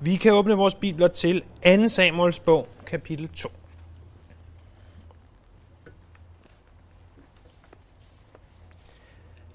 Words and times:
Vi 0.00 0.16
kan 0.16 0.32
åbne 0.32 0.54
vores 0.54 0.74
bibler 0.74 1.08
til 1.08 1.42
2. 1.66 1.88
Samuels 1.88 2.38
bog, 2.38 2.68
kapitel 2.86 3.28
2. 3.28 3.48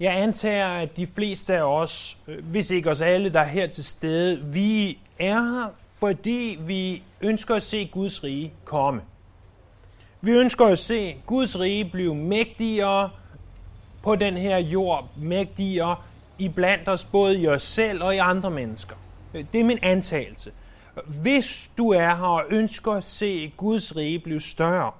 Jeg 0.00 0.16
antager, 0.16 0.68
at 0.68 0.96
de 0.96 1.06
fleste 1.06 1.54
af 1.54 1.62
os, 1.62 2.18
hvis 2.42 2.70
ikke 2.70 2.90
os 2.90 3.00
alle, 3.00 3.28
der 3.28 3.40
er 3.40 3.46
her 3.46 3.66
til 3.66 3.84
stede, 3.84 4.44
vi 4.44 4.98
er 5.18 5.42
her, 5.42 5.68
fordi 5.98 6.58
vi 6.60 7.02
ønsker 7.20 7.54
at 7.54 7.62
se 7.62 7.86
Guds 7.86 8.24
rige 8.24 8.52
komme. 8.64 9.02
Vi 10.20 10.30
ønsker 10.30 10.66
at 10.66 10.78
se 10.78 11.16
Guds 11.26 11.60
rige 11.60 11.84
blive 11.84 12.14
mægtigere 12.14 13.10
på 14.02 14.16
den 14.16 14.36
her 14.36 14.58
jord, 14.58 15.08
mægtigere 15.16 15.96
i 16.38 16.48
blandt 16.48 16.88
os, 16.88 17.04
både 17.04 17.40
i 17.40 17.46
os 17.46 17.62
selv 17.62 18.02
og 18.02 18.14
i 18.14 18.18
andre 18.18 18.50
mennesker. 18.50 18.96
Øh, 19.34 19.44
det 19.52 19.60
er 19.60 19.64
min 19.64 19.78
antagelse. 19.82 20.52
Hvis 21.22 21.70
du 21.78 21.90
er 21.90 22.16
her 22.16 22.24
og 22.24 22.44
ønsker 22.50 22.92
at 22.92 23.04
se 23.04 23.52
Guds 23.56 23.96
rige 23.96 24.18
blive 24.18 24.40
større, 24.40 24.92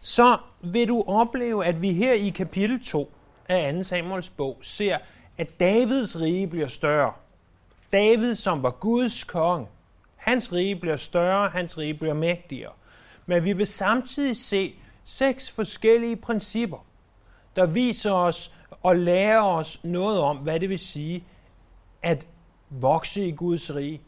så 0.00 0.38
vil 0.60 0.88
du 0.88 1.04
opleve, 1.06 1.66
at 1.66 1.82
vi 1.82 1.92
her 1.92 2.12
i 2.12 2.28
kapitel 2.28 2.84
2 2.84 3.12
af 3.48 3.74
2. 3.74 3.82
Samuels 3.82 4.30
bog 4.30 4.58
ser, 4.62 4.98
at 5.38 5.60
Davids 5.60 6.20
rige 6.20 6.46
bliver 6.46 6.68
større. 6.68 7.12
David, 7.92 8.34
som 8.34 8.62
var 8.62 8.70
Guds 8.70 9.24
konge, 9.24 9.66
hans 10.16 10.52
rige 10.52 10.76
bliver 10.76 10.96
større, 10.96 11.48
hans 11.48 11.78
rige 11.78 11.94
bliver 11.94 12.14
mægtigere. 12.14 12.72
Men 13.26 13.44
vi 13.44 13.52
vil 13.52 13.66
samtidig 13.66 14.36
se 14.36 14.74
seks 15.04 15.50
forskellige 15.50 16.16
principper, 16.16 16.86
der 17.56 17.66
viser 17.66 18.12
os 18.12 18.52
og 18.82 18.96
lærer 18.96 19.42
os 19.42 19.84
noget 19.84 20.20
om, 20.20 20.36
hvad 20.36 20.60
det 20.60 20.68
vil 20.68 20.78
sige 20.78 21.24
at 22.02 22.26
vokse 22.70 23.26
i 23.26 23.30
Guds 23.30 23.74
rige. 23.74 24.00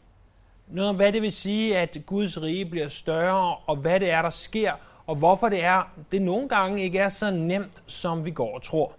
Noget 0.67 0.89
om, 0.89 0.95
hvad 0.95 1.13
det 1.13 1.21
vil 1.21 1.31
sige, 1.31 1.77
at 1.77 1.97
Guds 2.05 2.41
rige 2.41 2.65
bliver 2.65 2.89
større, 2.89 3.55
og 3.55 3.75
hvad 3.75 3.99
det 3.99 4.09
er, 4.09 4.21
der 4.21 4.29
sker, 4.29 4.73
og 5.07 5.15
hvorfor 5.15 5.49
det 5.49 5.63
er, 5.63 5.89
det 6.11 6.21
nogle 6.21 6.49
gange 6.49 6.83
ikke 6.83 6.99
er 6.99 7.09
så 7.09 7.31
nemt, 7.31 7.81
som 7.87 8.25
vi 8.25 8.31
går 8.31 8.55
og 8.55 8.61
tror. 8.61 8.93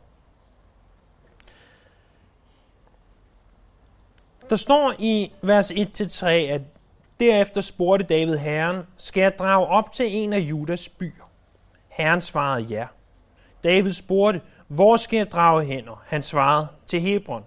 Der 4.51 4.56
står 4.56 4.95
i 4.98 5.33
vers 5.42 5.70
1-3, 5.70 6.27
at 6.27 6.61
derefter 7.20 7.61
spurgte 7.61 8.06
David 8.06 8.36
herren, 8.36 8.83
skal 8.97 9.20
jeg 9.20 9.39
drage 9.39 9.67
op 9.67 9.92
til 9.92 10.17
en 10.17 10.33
af 10.33 10.39
Judas 10.39 10.89
byer? 10.89 11.31
Herren 11.89 12.20
svarede 12.20 12.64
ja. 12.64 12.86
David 13.64 13.92
spurgte, 13.92 14.41
hvor 14.69 14.97
skal 14.97 15.17
jeg 15.17 15.31
drage 15.31 15.64
hen? 15.64 15.89
Han 16.06 16.23
svarede, 16.23 16.69
til 16.86 17.01
Hebron. 17.01 17.45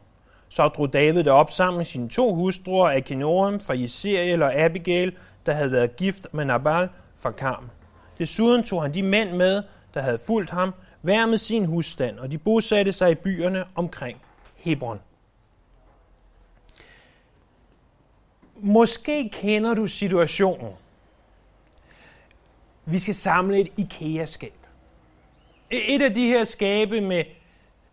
Så 0.51 0.67
drog 0.67 0.93
David 0.93 1.27
op 1.27 1.51
sammen 1.51 1.77
med 1.77 1.85
sine 1.85 2.09
to 2.09 2.35
hustruer, 2.35 2.89
Akinoam 2.89 3.59
fra 3.59 3.79
Jeseriel 3.79 4.43
og 4.43 4.55
Abigail, 4.55 5.17
der 5.45 5.53
havde 5.53 5.71
været 5.71 5.95
gift 5.95 6.27
med 6.31 6.45
Nabal 6.45 6.89
fra 7.17 7.31
Karm. 7.31 7.69
Desuden 8.17 8.63
tog 8.63 8.81
han 8.81 8.93
de 8.93 9.03
mænd 9.03 9.31
med, 9.31 9.63
der 9.93 10.01
havde 10.01 10.19
fulgt 10.25 10.49
ham, 10.49 10.73
hver 11.01 11.25
med 11.25 11.37
sin 11.37 11.65
husstand, 11.65 12.19
og 12.19 12.31
de 12.31 12.37
bosatte 12.37 12.93
sig 12.93 13.11
i 13.11 13.15
byerne 13.15 13.65
omkring 13.75 14.21
Hebron. 14.55 14.99
Måske 18.55 19.29
kender 19.29 19.73
du 19.73 19.87
situationen. 19.87 20.71
Vi 22.85 22.99
skal 22.99 23.15
samle 23.15 23.59
et 23.59 23.71
IKEA-skab. 23.77 24.53
Et 25.69 26.01
af 26.01 26.13
de 26.13 26.27
her 26.27 26.43
skabe 26.43 27.01
med, 27.01 27.23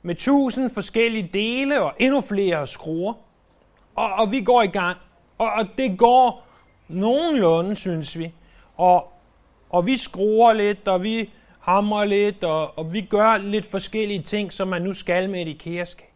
med 0.09 0.15
tusind 0.15 0.71
forskellige 0.71 1.31
dele 1.33 1.83
og 1.83 1.95
endnu 1.99 2.21
flere 2.21 2.67
skruer. 2.67 3.15
Og, 3.95 4.13
og 4.13 4.33
vi 4.33 4.41
går 4.41 4.63
i 4.63 4.67
gang. 4.67 4.99
Og, 5.39 5.51
og 5.53 5.67
det 5.79 5.99
går 5.99 6.47
nogenlunde, 6.89 7.77
synes 7.77 8.19
vi. 8.19 8.35
Og, 8.77 9.13
og 9.71 9.87
vi 9.87 9.97
skruer 9.97 10.53
lidt, 10.53 10.89
og 10.89 11.03
vi 11.03 11.31
hamrer 11.61 12.05
lidt, 12.05 12.45
og, 12.45 12.79
og 12.79 12.93
vi 12.93 13.01
gør 13.01 13.37
lidt 13.37 13.67
forskellige 13.67 14.23
ting, 14.23 14.53
som 14.53 14.69
man 14.69 14.83
nu 14.83 14.95
skal 14.95 15.31
med 15.31 15.43
et 15.43 15.49
IKEA-skab. 15.49 16.13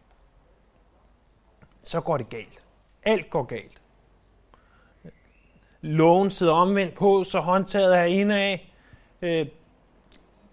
Så 1.83 2.01
går 2.01 2.17
det 2.17 2.29
galt. 2.29 2.61
Alt 3.03 3.29
går 3.29 3.43
galt. 3.43 3.81
Lågen 5.81 6.29
sidder 6.29 6.53
omvendt 6.53 6.95
på, 6.95 7.23
så 7.23 7.39
håndtaget 7.39 7.97
er 7.97 8.03
indad. 8.03 8.57
Øh, 9.21 9.45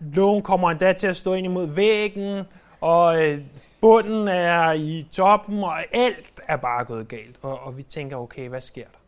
lågen 0.01 0.43
kommer 0.43 0.71
endda 0.71 0.93
til 0.93 1.07
at 1.07 1.17
stå 1.17 1.35
ind 1.35 1.47
imod 1.47 1.67
væggen, 1.67 2.45
og 2.81 3.23
øh, 3.23 3.41
bunden 3.81 4.29
er 4.29 4.73
i 4.73 5.07
toppen, 5.13 5.65
og 5.65 5.97
alt 5.97 6.41
er 6.49 6.57
bare 6.57 6.85
gået 6.85 7.09
galt. 7.09 7.39
Og, 7.43 7.61
og 7.61 7.77
vi 7.77 7.83
tænker, 7.83 8.17
okay, 8.17 8.49
hvad 8.49 8.61
sker 8.61 8.85
der? 8.85 8.99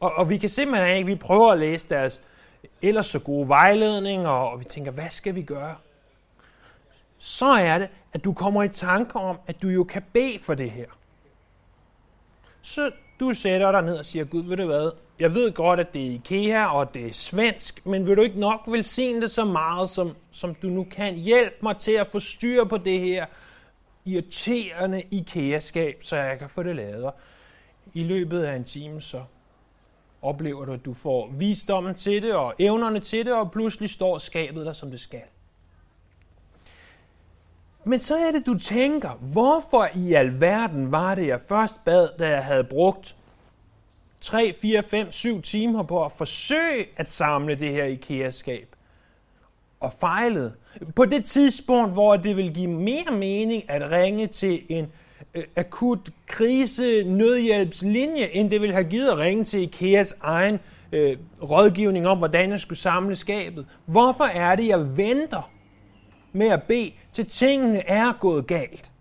Og, 0.00 0.12
og 0.12 0.28
vi 0.28 0.38
kan 0.38 0.48
simpelthen 0.48 0.96
ikke, 0.96 1.06
vi 1.06 1.16
prøver 1.16 1.52
at 1.52 1.58
læse 1.58 1.88
deres 1.88 2.20
ellers 2.82 3.06
så 3.06 3.18
gode 3.18 3.48
vejledning, 3.48 4.26
og, 4.26 4.50
og 4.50 4.58
vi 4.58 4.64
tænker, 4.64 4.92
hvad 4.92 5.10
skal 5.10 5.34
vi 5.34 5.42
gøre? 5.42 5.76
Så 7.18 7.46
er 7.46 7.78
det, 7.78 7.88
at 8.12 8.24
du 8.24 8.32
kommer 8.32 8.62
i 8.62 8.68
tanke 8.68 9.18
om, 9.18 9.38
at 9.46 9.62
du 9.62 9.68
jo 9.68 9.84
kan 9.84 10.02
bede 10.12 10.38
for 10.38 10.54
det 10.54 10.70
her. 10.70 10.86
Så 12.62 12.90
du 13.22 13.34
sætter 13.34 13.72
dig 13.72 13.82
ned 13.82 13.96
og 13.96 14.06
siger, 14.06 14.24
Gud, 14.24 14.42
ved 14.42 14.56
du 14.56 14.66
hvad, 14.66 14.90
jeg 15.18 15.34
ved 15.34 15.52
godt, 15.52 15.80
at 15.80 15.94
det 15.94 16.06
er 16.06 16.10
IKEA, 16.10 16.66
og 16.66 16.94
det 16.94 17.06
er 17.06 17.12
svensk, 17.12 17.86
men 17.86 18.06
vil 18.06 18.16
du 18.16 18.22
ikke 18.22 18.40
nok 18.40 18.60
velsigne 18.66 19.22
det 19.22 19.30
så 19.30 19.44
meget, 19.44 19.90
som, 19.90 20.16
som 20.30 20.54
du 20.54 20.66
nu 20.66 20.86
kan? 20.90 21.14
Hjælp 21.14 21.54
mig 21.62 21.76
til 21.76 21.92
at 21.92 22.06
få 22.06 22.20
styr 22.20 22.64
på 22.64 22.76
det 22.76 23.00
her 23.00 23.26
irriterende 24.04 25.02
IKEA-skab, 25.10 26.02
så 26.02 26.16
jeg 26.16 26.38
kan 26.38 26.48
få 26.48 26.62
det 26.62 26.76
lavet. 26.76 27.10
I 27.94 28.04
løbet 28.04 28.42
af 28.42 28.56
en 28.56 28.64
time, 28.64 29.00
så 29.00 29.22
oplever 30.22 30.64
du, 30.64 30.72
at 30.72 30.84
du 30.84 30.94
får 30.94 31.30
visdommen 31.38 31.94
til 31.94 32.22
det, 32.22 32.34
og 32.34 32.54
evnerne 32.58 33.00
til 33.00 33.26
det, 33.26 33.34
og 33.34 33.52
pludselig 33.52 33.90
står 33.90 34.18
skabet 34.18 34.66
der, 34.66 34.72
som 34.72 34.90
det 34.90 35.00
skal. 35.00 35.22
Men 37.84 38.00
så 38.00 38.16
er 38.16 38.30
det, 38.30 38.46
du 38.46 38.58
tænker, 38.58 39.10
hvorfor 39.10 39.88
i 39.94 40.12
alverden 40.12 40.92
var 40.92 41.14
det, 41.14 41.26
jeg 41.26 41.40
først 41.48 41.84
bad, 41.84 42.08
da 42.18 42.28
jeg 42.28 42.44
havde 42.44 42.64
brugt 42.64 43.16
3, 44.20 44.52
4, 44.62 44.82
5, 44.82 45.10
7 45.10 45.42
timer 45.42 45.82
på 45.82 46.04
at 46.04 46.12
forsøge 46.12 46.86
at 46.96 47.10
samle 47.10 47.54
det 47.54 47.70
her 47.70 47.84
IKEA-skab. 47.84 48.76
Og 49.80 49.92
fejlede. 49.92 50.52
På 50.96 51.04
det 51.04 51.24
tidspunkt, 51.24 51.92
hvor 51.92 52.16
det 52.16 52.36
vil 52.36 52.54
give 52.54 52.70
mere 52.70 53.10
mening 53.12 53.70
at 53.70 53.90
ringe 53.90 54.26
til 54.26 54.62
en 54.68 54.92
øh, 55.34 55.44
akut 55.56 56.10
krise 56.26 57.04
nødhjælpslinje, 57.04 58.26
end 58.26 58.50
det 58.50 58.60
ville 58.60 58.74
have 58.74 58.84
givet 58.84 59.08
at 59.08 59.18
ringe 59.18 59.44
til 59.44 59.60
IKEAs 59.60 60.14
egen 60.20 60.60
øh, 60.92 61.16
rådgivning 61.42 62.06
om, 62.06 62.18
hvordan 62.18 62.50
jeg 62.50 62.60
skulle 62.60 62.78
samle 62.78 63.16
skabet. 63.16 63.66
Hvorfor 63.86 64.24
er 64.24 64.56
det, 64.56 64.68
jeg 64.68 64.96
venter 64.96 65.51
med 66.32 66.48
at 66.48 66.62
bede, 66.62 66.92
til 67.12 67.26
tingene 67.26 67.88
er 67.88 68.12
gået 68.20 68.46
galt? 68.46 68.92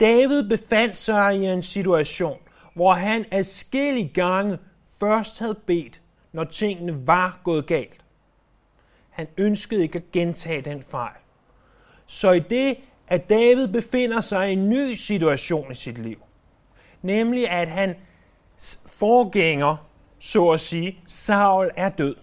David 0.00 0.48
befandt 0.48 0.96
sig 0.96 1.36
i 1.36 1.44
en 1.44 1.62
situation, 1.62 2.38
hvor 2.74 2.92
han 2.92 3.24
adskillige 3.30 4.08
gange 4.08 4.58
først 5.00 5.38
havde 5.38 5.58
bedt, 5.66 6.00
når 6.32 6.44
tingene 6.44 7.06
var 7.06 7.40
gået 7.44 7.66
galt. 7.66 8.04
Han 9.10 9.26
ønskede 9.36 9.82
ikke 9.82 9.96
at 9.98 10.12
gentage 10.12 10.62
den 10.62 10.82
fejl. 10.82 11.16
Så 12.06 12.32
i 12.32 12.40
det, 12.40 12.76
at 13.08 13.28
David 13.28 13.68
befinder 13.68 14.20
sig 14.20 14.50
i 14.50 14.52
en 14.52 14.70
ny 14.70 14.94
situation 14.94 15.72
i 15.72 15.74
sit 15.74 15.98
liv, 15.98 16.18
nemlig 17.02 17.50
at 17.50 17.68
han 17.68 17.94
forgænger, 18.86 19.76
så 20.18 20.50
at 20.50 20.60
sige, 20.60 21.00
Saul 21.06 21.70
er 21.76 21.88
død, 21.88 22.16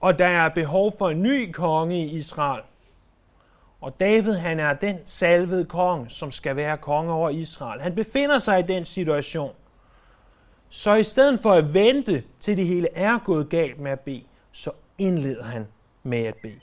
og 0.00 0.18
der 0.18 0.26
er 0.26 0.48
behov 0.48 0.92
for 0.98 1.10
en 1.10 1.22
ny 1.22 1.52
konge 1.52 2.06
i 2.06 2.16
Israel, 2.16 2.62
og 3.80 4.00
David, 4.00 4.34
han 4.34 4.60
er 4.60 4.74
den 4.74 4.98
salvede 5.04 5.64
konge, 5.64 6.10
som 6.10 6.30
skal 6.30 6.56
være 6.56 6.76
konge 6.76 7.12
over 7.12 7.30
Israel. 7.30 7.80
Han 7.80 7.94
befinder 7.94 8.38
sig 8.38 8.60
i 8.60 8.62
den 8.62 8.84
situation. 8.84 9.54
Så 10.68 10.94
i 10.94 11.04
stedet 11.04 11.40
for 11.40 11.52
at 11.52 11.74
vente 11.74 12.24
til 12.40 12.56
det 12.56 12.66
hele 12.66 12.88
er 12.94 13.18
gået 13.18 13.48
galt 13.48 13.80
med 13.80 13.90
at 13.90 14.00
bede, 14.00 14.24
så 14.52 14.70
indleder 14.98 15.44
han 15.44 15.66
med 16.02 16.24
at 16.24 16.34
bede. 16.42 16.60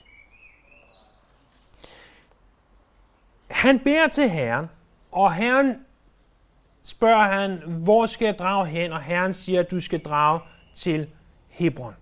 Han 3.48 3.80
beder 3.80 4.08
til 4.08 4.30
Herren, 4.30 4.70
og 5.12 5.34
Herren 5.34 5.76
spørger 6.84 7.28
han, 7.28 7.62
hvor 7.84 8.06
skal 8.06 8.26
jeg 8.26 8.40
drage 8.40 8.66
hen? 8.66 8.94
Og 8.94 9.02
Herren 9.02 9.34
siger, 9.34 9.60
at 9.60 9.72
du 9.72 9.82
skal 9.82 10.00
drage 10.00 10.40
til 10.76 11.10
Hebron. 11.50 11.94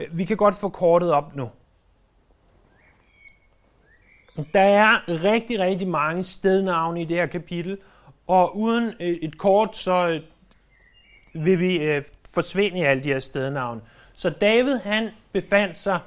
Øh, 0.00 0.18
vi 0.18 0.24
kan 0.24 0.36
godt 0.36 0.54
få 0.54 0.68
kortet 0.68 1.12
op 1.12 1.36
nu. 1.36 1.50
Der 4.54 4.60
er 4.60 5.22
rigtig, 5.24 5.58
rigtig 5.58 5.88
mange 5.88 6.24
stednavne 6.24 7.02
i 7.02 7.04
det 7.04 7.16
her 7.16 7.26
kapitel, 7.26 7.78
og 8.26 8.56
uden 8.56 8.94
øh, 9.00 9.18
et 9.22 9.38
kort, 9.38 9.76
så 9.76 10.08
øh, 10.08 11.44
vil 11.44 11.60
vi 11.60 11.82
øh, 11.82 12.02
forsvinde 12.34 12.78
i 12.78 12.82
alle 12.82 13.04
de 13.04 13.08
her 13.08 13.20
stednavne. 13.20 13.80
Så 14.14 14.30
David, 14.30 14.78
han 14.78 15.08
befandt 15.32 15.76
sig 15.76 16.00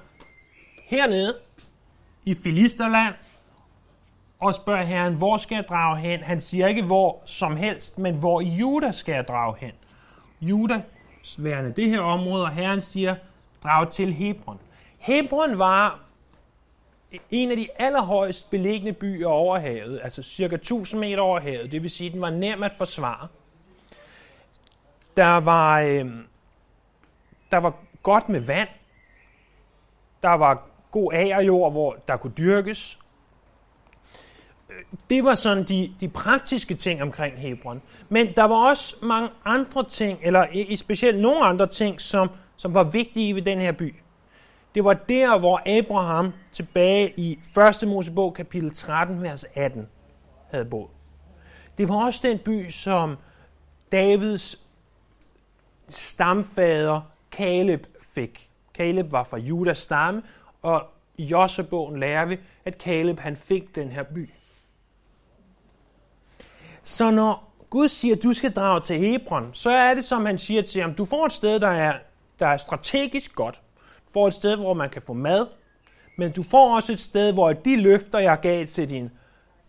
hernede 0.83 1.37
i 2.25 2.35
Filisterland, 2.35 3.13
og 4.39 4.55
spørger 4.55 4.83
Herren, 4.83 5.15
hvor 5.15 5.37
skal 5.37 5.55
jeg 5.55 5.65
drage 5.69 5.97
hen? 5.97 6.19
Han 6.19 6.41
siger 6.41 6.67
ikke 6.67 6.83
hvor 6.83 7.21
som 7.25 7.55
helst, 7.55 7.97
men 7.97 8.15
hvor 8.15 8.41
i 8.41 8.47
Juda 8.47 8.91
skal 8.91 9.13
jeg 9.13 9.27
drage 9.27 9.55
hen? 9.59 9.71
Juda 10.41 10.81
værende 11.37 11.71
det 11.71 11.89
her 11.89 11.99
område, 11.99 12.43
og 12.43 12.51
Herren 12.51 12.81
siger, 12.81 13.15
drage 13.63 13.91
til 13.91 14.13
Hebron. 14.13 14.59
Hebron 14.97 15.59
var 15.59 15.99
en 17.31 17.51
af 17.51 17.57
de 17.57 17.67
allerhøjst 17.75 18.49
beliggende 18.49 18.93
byer 18.93 19.27
over 19.27 19.59
havet, 19.59 19.99
altså 20.03 20.23
cirka 20.23 20.55
1000 20.55 21.01
meter 21.01 21.21
over 21.21 21.39
havet, 21.39 21.71
det 21.71 21.83
vil 21.83 21.91
sige, 21.91 22.07
at 22.07 22.13
den 22.13 22.21
var 22.21 22.29
nem 22.29 22.63
at 22.63 22.71
forsvare. 22.77 23.27
Der 25.17 25.37
var, 25.37 25.81
øh, 25.81 26.11
der 27.51 27.57
var 27.57 27.73
godt 28.03 28.29
med 28.29 28.39
vand, 28.39 28.69
der 30.23 30.29
var 30.29 30.67
god 30.91 31.13
agerjord, 31.13 31.71
hvor 31.71 31.97
der 32.07 32.17
kunne 32.17 32.33
dyrkes. 32.37 32.99
Det 35.09 35.23
var 35.23 35.35
sådan 35.35 35.63
de, 35.63 35.93
de 35.99 36.09
praktiske 36.09 36.73
ting 36.75 37.01
omkring 37.01 37.37
Hebron. 37.37 37.81
Men 38.09 38.33
der 38.35 38.43
var 38.43 38.69
også 38.69 38.95
mange 39.01 39.29
andre 39.45 39.89
ting, 39.89 40.19
eller 40.21 40.47
i 40.51 40.75
specielt 40.75 41.19
nogle 41.19 41.45
andre 41.45 41.67
ting, 41.67 42.01
som, 42.01 42.29
som 42.57 42.73
var 42.73 42.83
vigtige 42.83 43.35
ved 43.35 43.41
den 43.41 43.59
her 43.59 43.71
by. 43.71 43.95
Det 44.75 44.83
var 44.83 44.93
der, 44.93 45.39
hvor 45.39 45.79
Abraham 45.79 46.33
tilbage 46.51 47.13
i 47.17 47.39
1. 47.81 47.87
Mosebog 47.87 48.33
kapitel 48.33 48.75
13, 48.75 49.23
vers 49.23 49.45
18 49.55 49.87
havde 50.51 50.65
boet. 50.65 50.89
Det 51.77 51.89
var 51.89 52.05
også 52.05 52.19
den 52.23 52.39
by, 52.39 52.69
som 52.69 53.17
Davids 53.91 54.59
stamfader 55.89 57.01
Kaleb 57.31 57.85
fik. 58.13 58.49
Kaleb 58.73 59.11
var 59.11 59.23
fra 59.23 59.37
Judas 59.37 59.77
stamme, 59.77 60.21
og 60.61 60.83
i 61.17 61.23
Jossebogen 61.23 61.99
lærer 61.99 62.25
vi, 62.25 62.39
at 62.65 62.77
Kaleb 62.77 63.19
han 63.19 63.35
fik 63.35 63.75
den 63.75 63.89
her 63.89 64.03
by. 64.03 64.29
Så 66.83 67.11
når 67.11 67.53
Gud 67.69 67.87
siger, 67.89 68.15
at 68.15 68.23
du 68.23 68.33
skal 68.33 68.51
drage 68.51 68.81
til 68.81 68.99
Hebron, 68.99 69.53
så 69.53 69.69
er 69.69 69.93
det, 69.93 70.03
som 70.03 70.25
han 70.25 70.37
siger 70.37 70.61
til 70.61 70.81
ham, 70.81 70.95
du 70.95 71.05
får 71.05 71.25
et 71.25 71.31
sted, 71.31 71.59
der 71.59 71.67
er, 71.67 71.99
der 72.39 72.47
er 72.47 72.57
strategisk 72.57 73.35
godt. 73.35 73.61
Du 74.07 74.11
får 74.11 74.27
et 74.27 74.33
sted, 74.33 74.55
hvor 74.55 74.73
man 74.73 74.89
kan 74.89 75.01
få 75.01 75.13
mad, 75.13 75.47
men 76.17 76.31
du 76.31 76.43
får 76.43 76.75
også 76.75 76.93
et 76.93 76.99
sted, 76.99 77.33
hvor 77.33 77.53
de 77.53 77.81
løfter, 77.81 78.19
jeg 78.19 78.39
gav 78.41 78.65
til 78.65 78.89
din 78.89 79.11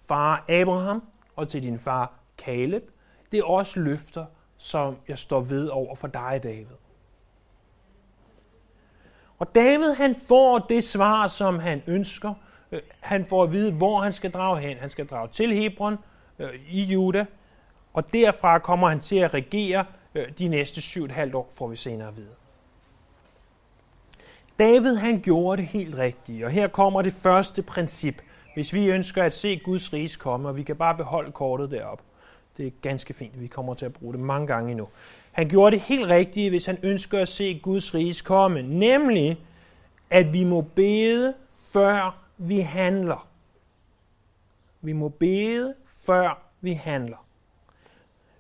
far 0.09 0.45
Abraham 0.49 1.03
og 1.37 1.49
til 1.49 1.63
din 1.63 1.79
far 1.79 2.13
Caleb, 2.39 2.83
det 3.33 3.39
er 3.39 3.45
også 3.45 3.81
løfter, 3.81 4.27
som 4.57 4.97
jeg 5.09 5.19
står 5.19 5.41
ved 5.41 5.69
over 5.69 5.95
for 5.95 6.09
dig, 6.09 6.41
David. 6.43 6.77
Og 9.39 9.55
David 9.55 9.93
han 9.93 10.15
får 10.29 10.59
det 10.59 10.85
svar, 10.85 11.29
som 11.29 11.59
han 11.59 11.83
ønsker. 11.87 12.35
Øh, 12.73 12.81
han 13.01 13.25
får 13.25 13.43
at 13.43 13.53
vide, 13.53 13.73
hvor 13.73 14.01
han 14.01 14.13
skal 14.13 14.31
drage 14.31 14.61
hen. 14.61 14.77
Han 14.77 14.91
skal 14.91 15.07
drage 15.07 15.29
til 15.29 15.55
Hebron 15.55 15.99
øh, 16.39 16.49
i 16.69 16.83
Juda, 16.83 17.27
og 17.93 18.13
derfra 18.13 18.59
kommer 18.59 18.89
han 18.89 19.01
til 19.01 19.17
at 19.17 19.35
regere 19.35 19.85
øh, 20.15 20.33
de 20.39 20.49
næste 20.49 20.81
syv 20.81 21.03
og 21.03 21.07
et 21.07 21.13
halvt 21.13 21.35
år, 21.35 21.51
får 21.59 21.69
vi 21.69 21.77
senere 21.77 22.09
at 22.09 22.17
vide. 22.17 22.35
David 24.59 24.97
han 24.97 25.21
gjorde 25.21 25.63
det 25.63 25.69
helt 25.69 25.95
rigtigt, 25.99 26.45
og 26.45 26.51
her 26.51 26.69
kommer 26.69 27.03
det 27.03 27.13
første 27.13 27.63
princip, 27.63 28.23
hvis 28.55 28.73
vi 28.73 28.91
ønsker 28.91 29.23
at 29.23 29.33
se 29.33 29.57
Guds 29.57 29.93
riges 29.93 30.17
komme, 30.17 30.49
og 30.49 30.57
vi 30.57 30.63
kan 30.63 30.77
bare 30.77 30.95
beholde 30.95 31.33
kortet 31.33 31.71
derop. 31.71 32.03
Det 32.57 32.67
er 32.67 32.71
ganske 32.83 33.15
fint, 33.15 33.41
vi 33.41 33.47
kommer 33.47 33.75
til 33.75 33.87
at 33.87 33.93
bruge 33.93 34.13
det 34.13 34.21
mange 34.21 34.47
gange 34.47 34.71
endnu. 34.71 34.89
Han 35.33 35.49
gjorde 35.49 35.77
det 35.77 35.81
helt 35.81 36.07
rigtigt, 36.07 36.51
hvis 36.51 36.67
han 36.67 36.79
ønsker 36.83 37.21
at 37.21 37.29
se 37.29 37.59
Guds 37.59 37.95
riges 37.95 38.23
komme, 38.23 38.63
nemlig 38.63 39.39
at 40.11 40.33
vi 40.33 40.45
må 40.45 40.61
bede, 40.61 41.35
før 41.73 42.25
vi 42.39 42.61
handler. 42.61 43.29
Vi 44.81 44.93
må 44.93 45.09
bede, 45.09 45.75
før 46.07 46.43
vi 46.61 46.73
handler. 46.73 47.27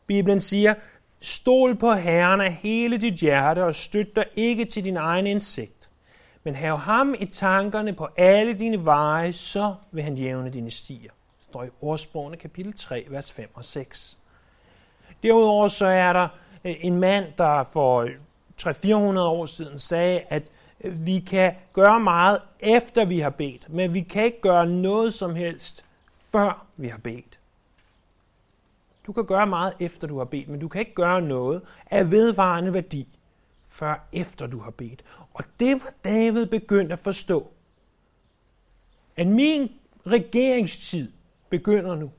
Bibelen 0.06 0.40
siger, 0.40 0.74
stol 1.20 1.76
på 1.76 1.92
Herren 1.92 2.40
af 2.40 2.52
hele 2.52 2.98
dit 2.98 3.14
hjerte 3.14 3.64
og 3.64 3.74
støt 3.74 4.16
dig 4.16 4.24
ikke 4.36 4.64
til 4.64 4.84
din 4.84 4.96
egen 4.96 5.26
indsigt. 5.26 5.83
Men 6.44 6.54
hav 6.54 6.78
ham 6.78 7.14
i 7.18 7.26
tankerne 7.26 7.92
på 7.92 8.08
alle 8.16 8.54
dine 8.54 8.84
veje, 8.84 9.32
så 9.32 9.74
vil 9.90 10.02
han 10.02 10.16
jævne 10.16 10.50
dine 10.50 10.70
stier. 10.70 11.10
Det 11.38 11.44
står 11.48 11.64
i 11.64 11.68
ordsprogene 11.80 12.36
kapitel 12.36 12.72
3, 12.72 13.06
vers 13.08 13.32
5 13.32 13.50
og 13.54 13.64
6. 13.64 14.18
Derudover 15.22 15.68
så 15.68 15.86
er 15.86 16.12
der 16.12 16.28
øh, 16.64 16.74
en 16.80 17.00
mand, 17.00 17.26
der 17.38 17.64
for 17.64 18.08
300-400 18.62 19.18
år 19.20 19.46
siden 19.46 19.78
sagde, 19.78 20.20
at 20.20 20.50
øh, 20.80 21.06
vi 21.06 21.18
kan 21.18 21.54
gøre 21.72 22.00
meget 22.00 22.40
efter 22.60 23.04
vi 23.04 23.18
har 23.18 23.30
bedt, 23.30 23.72
men 23.72 23.94
vi 23.94 24.00
kan 24.00 24.24
ikke 24.24 24.40
gøre 24.40 24.66
noget 24.66 25.14
som 25.14 25.34
helst 25.34 25.84
før 26.14 26.66
vi 26.76 26.88
har 26.88 26.98
bedt. 26.98 27.38
Du 29.06 29.12
kan 29.12 29.24
gøre 29.24 29.46
meget 29.46 29.72
efter 29.80 30.06
du 30.08 30.18
har 30.18 30.24
bedt, 30.24 30.48
men 30.48 30.60
du 30.60 30.68
kan 30.68 30.80
ikke 30.80 30.94
gøre 30.94 31.22
noget 31.22 31.62
af 31.90 32.10
vedvarende 32.10 32.74
værdi, 32.74 33.08
før 33.64 34.08
efter 34.12 34.46
du 34.46 34.58
har 34.60 34.70
bedt. 34.70 35.04
Og 35.34 35.44
det 35.60 35.82
var 35.82 35.94
David 36.04 36.46
begyndt 36.46 36.92
at 36.92 36.98
forstå. 36.98 37.50
At 39.16 39.26
min 39.26 39.72
regeringstid 40.06 41.12
begynder 41.48 41.94
nu. 41.94 42.12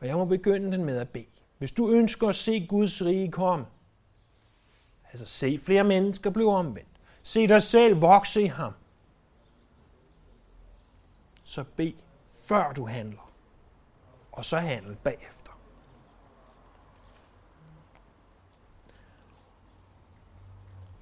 Og 0.00 0.06
jeg 0.06 0.16
må 0.16 0.24
begynde 0.24 0.72
den 0.72 0.84
med 0.84 0.98
at 0.98 1.08
bede. 1.08 1.26
Hvis 1.58 1.72
du 1.72 1.90
ønsker 1.90 2.28
at 2.28 2.36
se 2.36 2.66
Guds 2.66 3.04
rige 3.04 3.30
komme, 3.30 3.66
altså 5.12 5.26
se 5.26 5.58
flere 5.58 5.84
mennesker 5.84 6.30
blive 6.30 6.50
omvendt, 6.50 6.88
se 7.22 7.48
dig 7.48 7.62
selv 7.62 8.00
vokse 8.00 8.42
i 8.42 8.46
ham, 8.46 8.72
så 11.44 11.64
bed 11.76 11.92
før 12.28 12.72
du 12.72 12.86
handler, 12.86 13.32
og 14.32 14.44
så 14.44 14.58
handle 14.58 14.96
bagefter. 15.04 15.43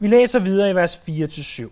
Vi 0.02 0.06
læser 0.06 0.38
videre 0.38 0.70
i 0.70 0.74
vers 0.74 0.96
4-7. 0.96 1.70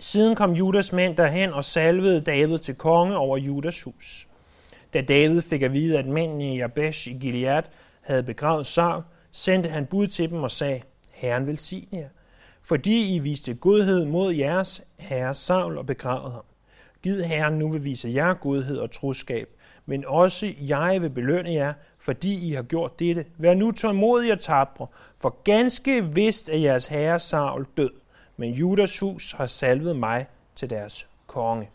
Siden 0.00 0.36
kom 0.36 0.52
Judas 0.52 0.92
mænd 0.92 1.16
derhen 1.16 1.52
og 1.52 1.64
salvede 1.64 2.20
David 2.20 2.58
til 2.58 2.74
konge 2.74 3.16
over 3.16 3.38
Judas 3.38 3.82
hus. 3.82 4.28
Da 4.94 5.00
David 5.00 5.42
fik 5.42 5.62
at 5.62 5.72
vide, 5.72 5.98
at 5.98 6.06
mændene 6.06 6.54
i 6.54 6.58
Jabesh 6.58 7.08
i 7.08 7.12
Gilead 7.12 7.62
havde 8.00 8.22
begravet 8.22 8.66
Saul, 8.66 9.02
sendte 9.32 9.68
han 9.68 9.86
bud 9.86 10.06
til 10.06 10.30
dem 10.30 10.42
og 10.42 10.50
sagde, 10.50 10.80
Herren 11.12 11.46
velsigne 11.46 11.98
jer, 11.98 12.08
fordi 12.62 13.16
I 13.16 13.18
viste 13.18 13.54
godhed 13.54 14.04
mod 14.04 14.32
jeres 14.32 14.82
herre 14.98 15.34
Saul 15.34 15.78
og 15.78 15.86
begravede 15.86 16.32
ham. 16.32 16.44
Gid 17.02 17.22
Herren 17.22 17.58
nu 17.58 17.72
vil 17.72 17.84
vise 17.84 18.08
jer 18.14 18.34
godhed 18.34 18.78
og 18.78 18.90
troskab, 18.90 19.48
men 19.88 20.04
også 20.06 20.54
jeg 20.60 21.02
vil 21.02 21.10
belønne 21.10 21.52
jer, 21.52 21.72
fordi 21.98 22.48
I 22.48 22.52
har 22.52 22.62
gjort 22.62 22.98
dette. 22.98 23.24
Vær 23.36 23.54
nu 23.54 23.72
tålmodige 23.72 24.32
og 24.32 24.40
tabre, 24.40 24.86
for 25.16 25.36
ganske 25.44 26.04
vist 26.04 26.48
er 26.48 26.56
jeres 26.56 26.86
herre 26.86 27.18
Saul 27.18 27.66
død, 27.76 27.90
men 28.36 28.52
Judas 28.52 28.98
hus 28.98 29.32
har 29.32 29.46
salvet 29.46 29.96
mig 29.96 30.26
til 30.54 30.70
deres 30.70 31.08
konge. 31.26 31.70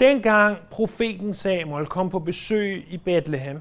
Dengang 0.00 0.56
profeten 0.70 1.34
Samuel 1.34 1.86
kom 1.86 2.10
på 2.10 2.18
besøg 2.18 2.86
i 2.88 2.96
Bethlehem 2.96 3.60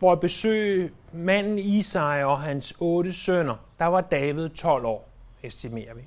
for 0.00 0.12
at 0.12 0.20
besøge 0.20 0.90
manden 1.12 1.58
Isai 1.58 2.24
og 2.24 2.40
hans 2.40 2.74
otte 2.78 3.12
sønner, 3.12 3.56
der 3.78 3.86
var 3.86 4.00
David 4.00 4.48
12 4.48 4.84
år, 4.84 5.08
estimerer 5.42 5.94
vi. 5.94 6.02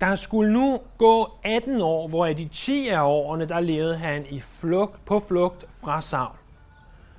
Der 0.00 0.16
skulle 0.16 0.52
nu 0.52 0.80
gå 0.98 1.28
18 1.44 1.80
år, 1.80 2.08
hvor 2.08 2.26
i 2.26 2.34
de 2.34 2.48
10 2.52 2.88
af 2.88 3.02
årene, 3.02 3.44
der 3.44 3.60
levede 3.60 3.96
han 3.96 4.26
i 4.30 4.40
flugt, 4.40 5.04
på 5.04 5.20
flugt 5.28 5.64
fra 5.82 6.00
Saul. 6.00 6.36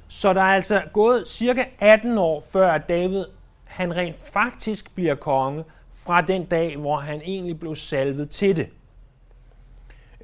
Så 0.08 0.34
der 0.34 0.41
er 0.41 0.56
altså 0.56 0.82
gået 0.94 1.27
cirka 1.27 1.63
18 1.80 2.18
år, 2.18 2.44
før 2.53 2.77
David 2.77 3.25
han 3.63 3.96
rent 3.96 4.15
faktisk 4.15 4.96
bliver 4.96 5.15
konge, 5.15 5.63
fra 6.06 6.22
den 6.22 6.46
dag, 6.46 6.77
hvor 6.77 6.98
han 6.98 7.22
egentlig 7.22 7.60
blev 7.60 7.75
salvet 7.75 8.30
til 8.30 8.58
det. 8.58 8.70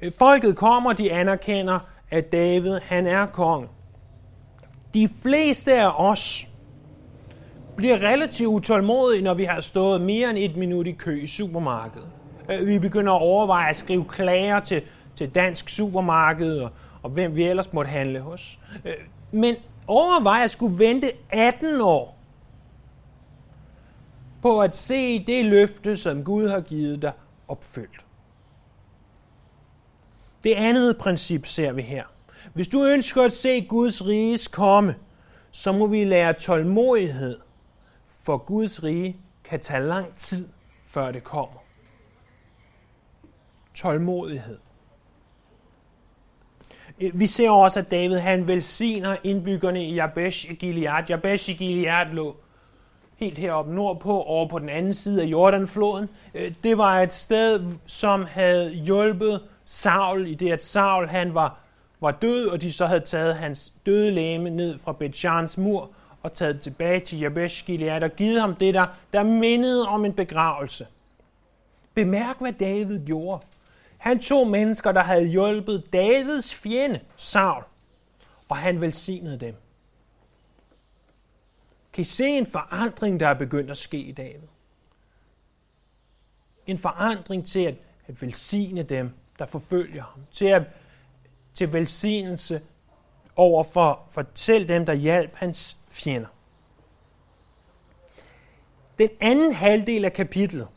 Øh, 0.02 0.12
folket 0.18 0.56
kommer, 0.56 0.92
de 0.92 1.12
anerkender, 1.12 1.78
at 2.10 2.32
David 2.32 2.78
han 2.78 3.06
er 3.06 3.26
konge. 3.26 3.68
De 4.94 5.08
fleste 5.22 5.74
af 5.74 5.92
os 5.96 6.48
bliver 7.76 7.96
relativt 7.96 8.48
utålmodige, 8.48 9.22
når 9.22 9.34
vi 9.34 9.44
har 9.44 9.60
stået 9.60 10.00
mere 10.00 10.30
end 10.30 10.38
et 10.38 10.56
minut 10.56 10.86
i 10.86 10.92
kø 10.92 11.22
i 11.22 11.26
supermarkedet. 11.26 12.08
Øh, 12.48 12.66
vi 12.66 12.78
begynder 12.78 13.12
at 13.12 13.22
overveje 13.22 13.70
at 13.70 13.76
skrive 13.76 14.04
klager 14.04 14.60
til, 14.60 14.82
til 15.16 15.34
dansk 15.34 15.68
supermarked 15.68 16.58
og, 16.58 16.70
og 17.02 17.10
hvem 17.10 17.36
vi 17.36 17.44
ellers 17.44 17.72
måtte 17.72 17.90
handle 17.90 18.20
hos. 18.20 18.58
Øh, 18.84 18.94
men 19.30 19.56
overvej 19.86 20.44
at 20.44 20.50
skulle 20.50 20.78
vente 20.78 21.12
18 21.30 21.80
år 21.80 22.18
på 24.42 24.60
at 24.60 24.76
se 24.76 25.24
det 25.24 25.44
løfte, 25.44 25.96
som 25.96 26.24
Gud 26.24 26.48
har 26.48 26.60
givet 26.60 27.02
dig, 27.02 27.12
opfyldt. 27.48 28.04
Det 30.44 30.54
andet 30.54 30.98
princip 30.98 31.46
ser 31.46 31.72
vi 31.72 31.82
her. 31.82 32.04
Hvis 32.54 32.68
du 32.68 32.84
ønsker 32.84 33.22
at 33.22 33.32
se 33.32 33.66
Guds 33.66 34.06
riges 34.06 34.48
komme, 34.48 34.94
så 35.50 35.72
må 35.72 35.86
vi 35.86 36.04
lære 36.04 36.32
tålmodighed, 36.32 37.38
for 38.06 38.36
Guds 38.36 38.82
rige 38.82 39.16
kan 39.44 39.60
tage 39.60 39.82
lang 39.82 40.14
tid, 40.18 40.48
før 40.84 41.12
det 41.12 41.24
kommer 41.24 41.58
tålmodighed. 43.78 44.58
Eh, 47.00 47.20
vi 47.20 47.26
ser 47.26 47.50
også, 47.50 47.80
at 47.80 47.90
David 47.90 48.18
han 48.18 48.46
velsigner 48.46 49.16
indbyggerne 49.24 49.84
i 49.84 49.94
Jabesh 49.94 50.50
i 50.50 50.54
Gilead. 50.54 51.04
Jabesh 51.08 51.50
i 51.50 51.52
Gilead 51.52 52.06
lå 52.06 52.36
helt 53.16 53.38
heroppe 53.38 53.74
nordpå, 53.74 54.22
over 54.22 54.48
på 54.48 54.58
den 54.58 54.68
anden 54.68 54.94
side 54.94 55.22
af 55.22 55.26
Jordanfloden. 55.26 56.08
Eh, 56.34 56.52
det 56.64 56.78
var 56.78 57.00
et 57.00 57.12
sted, 57.12 57.70
som 57.86 58.24
havde 58.24 58.70
hjulpet 58.70 59.40
Saul 59.64 60.26
i 60.26 60.34
det, 60.34 60.52
at 60.52 60.64
Saul 60.64 61.08
han 61.08 61.34
var, 61.34 61.58
var 62.00 62.10
død, 62.10 62.46
og 62.46 62.62
de 62.62 62.72
så 62.72 62.86
havde 62.86 63.00
taget 63.00 63.36
hans 63.36 63.72
døde 63.86 64.10
læme 64.10 64.50
ned 64.50 64.78
fra 64.78 64.92
Betjans 64.92 65.58
mur 65.58 65.90
og 66.22 66.32
taget 66.32 66.60
tilbage 66.60 67.00
til 67.00 67.18
Jabesh 67.18 67.66
Gilead 67.66 68.02
og 68.02 68.10
givet 68.10 68.40
ham 68.40 68.54
det, 68.54 68.74
der, 68.74 68.86
der 69.12 69.22
mindede 69.22 69.88
om 69.88 70.04
en 70.04 70.12
begravelse. 70.12 70.86
Bemærk, 71.94 72.36
hvad 72.40 72.52
David 72.52 73.06
gjorde. 73.06 73.44
Han 73.98 74.18
tog 74.18 74.46
mennesker, 74.46 74.92
der 74.92 75.02
havde 75.02 75.24
hjulpet 75.26 75.92
Davids 75.92 76.54
fjende, 76.54 77.00
Saul, 77.16 77.64
og 78.48 78.56
han 78.56 78.80
velsignede 78.80 79.40
dem. 79.40 79.54
Kan 81.92 82.02
I 82.02 82.04
se 82.04 82.28
en 82.28 82.46
forandring, 82.46 83.20
der 83.20 83.28
er 83.28 83.34
begyndt 83.34 83.70
at 83.70 83.78
ske 83.78 83.98
i 83.98 84.12
David? 84.12 84.48
En 86.66 86.78
forandring 86.78 87.46
til 87.46 87.64
at, 87.64 87.74
at 88.06 88.22
velsigne 88.22 88.82
dem, 88.82 89.10
der 89.38 89.46
forfølger 89.46 90.02
ham. 90.02 90.22
Til, 90.32 90.46
at, 90.46 90.62
til 91.54 91.72
velsignelse 91.72 92.62
over 93.36 93.64
for, 93.64 94.02
for 94.10 94.24
selv 94.34 94.68
dem, 94.68 94.86
der 94.86 94.94
hjalp 94.94 95.34
hans 95.34 95.76
fjender. 95.90 96.28
Den 98.98 99.10
anden 99.20 99.52
halvdel 99.52 100.04
af 100.04 100.12
kapitlet, 100.12 100.68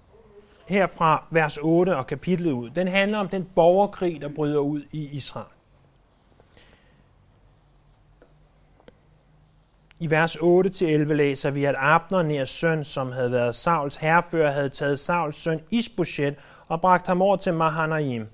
her 0.72 0.88
fra 0.88 1.24
vers 1.32 1.58
8 1.58 1.98
og 1.98 2.08
kapitlet 2.08 2.52
ud, 2.52 2.70
den 2.70 2.88
handler 2.88 3.18
om 3.18 3.28
den 3.28 3.48
borgerkrig, 3.56 4.22
der 4.22 4.30
bryder 4.36 4.60
ud 4.60 4.82
i 4.92 5.10
Israel. 5.10 5.48
I 10.00 10.12
vers 10.12 10.36
8-11 10.36 11.14
læser 11.14 11.50
vi, 11.50 11.66
at 11.66 11.76
Abner, 11.78 12.22
Ners 12.22 12.50
søn, 12.50 12.84
som 12.84 13.12
havde 13.12 13.32
været 13.32 13.56
Sauls 13.56 13.98
herrefører, 13.98 14.52
havde 14.52 14.70
taget 14.70 15.00
Sauls 15.00 15.36
søn 15.36 15.60
Isboshet 15.70 16.36
og 16.68 16.82
bragt 16.82 17.08
ham 17.08 17.22
over 17.22 17.36
til 17.36 17.54
Mahanaim, 17.54 18.28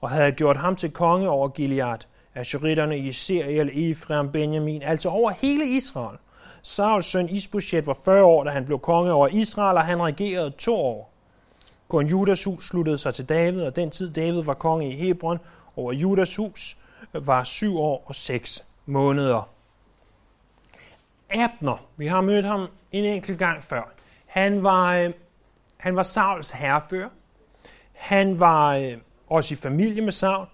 og 0.00 0.10
havde 0.10 0.32
gjort 0.32 0.56
ham 0.56 0.76
til 0.76 0.90
konge 0.90 1.28
over 1.28 1.48
Gilead, 1.48 1.98
Asheritterne 2.34 2.98
i 2.98 3.12
Seriel, 3.12 3.90
Ephraim, 3.90 4.32
Benjamin, 4.32 4.82
altså 4.82 5.08
over 5.08 5.30
hele 5.30 5.64
Israel. 5.66 6.18
Sauls 6.62 7.06
søn 7.06 7.28
Isboshet 7.28 7.86
var 7.86 7.98
40 8.04 8.22
år, 8.22 8.44
da 8.44 8.50
han 8.50 8.64
blev 8.64 8.78
konge 8.78 9.12
over 9.12 9.28
Israel, 9.28 9.76
og 9.76 9.84
han 9.84 10.02
regerede 10.02 10.50
to 10.50 10.76
år. 10.76 11.11
Kun 11.92 12.06
Judas 12.06 12.44
hus 12.44 12.66
sluttede 12.66 12.98
sig 12.98 13.14
til 13.14 13.28
David, 13.28 13.62
og 13.62 13.76
den 13.76 13.90
tid 13.90 14.10
David 14.10 14.42
var 14.42 14.54
konge 14.54 14.90
i 14.90 14.96
Hebron 14.96 15.38
over 15.76 15.92
Judas 15.92 16.36
hus, 16.36 16.76
øh, 17.14 17.26
var 17.26 17.44
syv 17.44 17.78
år 17.78 18.04
og 18.06 18.14
seks 18.14 18.64
måneder. 18.86 19.48
Abner, 21.30 21.86
vi 21.96 22.06
har 22.06 22.20
mødt 22.20 22.44
ham 22.44 22.68
en 22.92 23.04
enkelt 23.04 23.38
gang 23.38 23.62
før. 23.62 23.92
Han 24.26 24.62
var, 24.62 24.96
øh, 24.96 25.12
han 25.76 25.96
var 25.96 26.02
Sauls 26.02 26.50
herrefører. 26.50 27.08
Han 27.92 28.40
var 28.40 28.76
øh, 28.76 28.92
også 29.28 29.54
i 29.54 29.56
familie 29.56 30.02
med 30.02 30.12
Saul. 30.12 30.46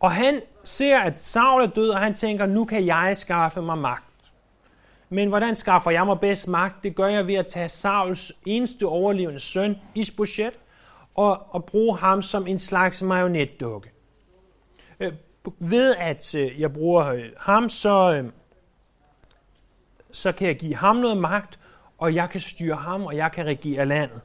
Og 0.00 0.12
han 0.12 0.40
ser, 0.64 0.98
at 0.98 1.24
Saul 1.24 1.62
er 1.62 1.66
død, 1.66 1.90
og 1.90 2.00
han 2.00 2.14
tænker, 2.14 2.46
nu 2.46 2.64
kan 2.64 2.86
jeg 2.86 3.16
skaffe 3.16 3.62
mig 3.62 3.78
magt. 3.78 4.05
Men 5.08 5.28
hvordan 5.28 5.56
skaffer 5.56 5.90
jeg 5.90 6.06
mig 6.06 6.20
bedst 6.20 6.48
magt? 6.48 6.84
Det 6.84 6.96
gør 6.96 7.06
jeg 7.06 7.26
ved 7.26 7.34
at 7.34 7.46
tage 7.46 7.68
Sauls 7.68 8.32
eneste 8.46 8.86
overlevende 8.86 9.40
søn, 9.40 9.76
Isbosjet, 9.94 10.52
og, 11.14 11.46
og 11.50 11.64
bruge 11.64 11.98
ham 11.98 12.22
som 12.22 12.46
en 12.46 12.58
slags 12.58 13.02
marionetdukke. 13.02 13.90
Øh, 15.00 15.12
ved 15.58 15.94
at 15.98 16.34
øh, 16.34 16.60
jeg 16.60 16.72
bruger 16.72 17.06
øh, 17.06 17.24
ham, 17.38 17.68
så, 17.68 18.14
øh, 18.14 18.30
så 20.10 20.32
kan 20.32 20.48
jeg 20.48 20.56
give 20.56 20.74
ham 20.74 20.96
noget 20.96 21.18
magt, 21.18 21.58
og 21.98 22.14
jeg 22.14 22.30
kan 22.30 22.40
styre 22.40 22.76
ham, 22.76 23.06
og 23.06 23.16
jeg 23.16 23.32
kan 23.32 23.46
regere 23.46 23.86
landet. 23.86 24.20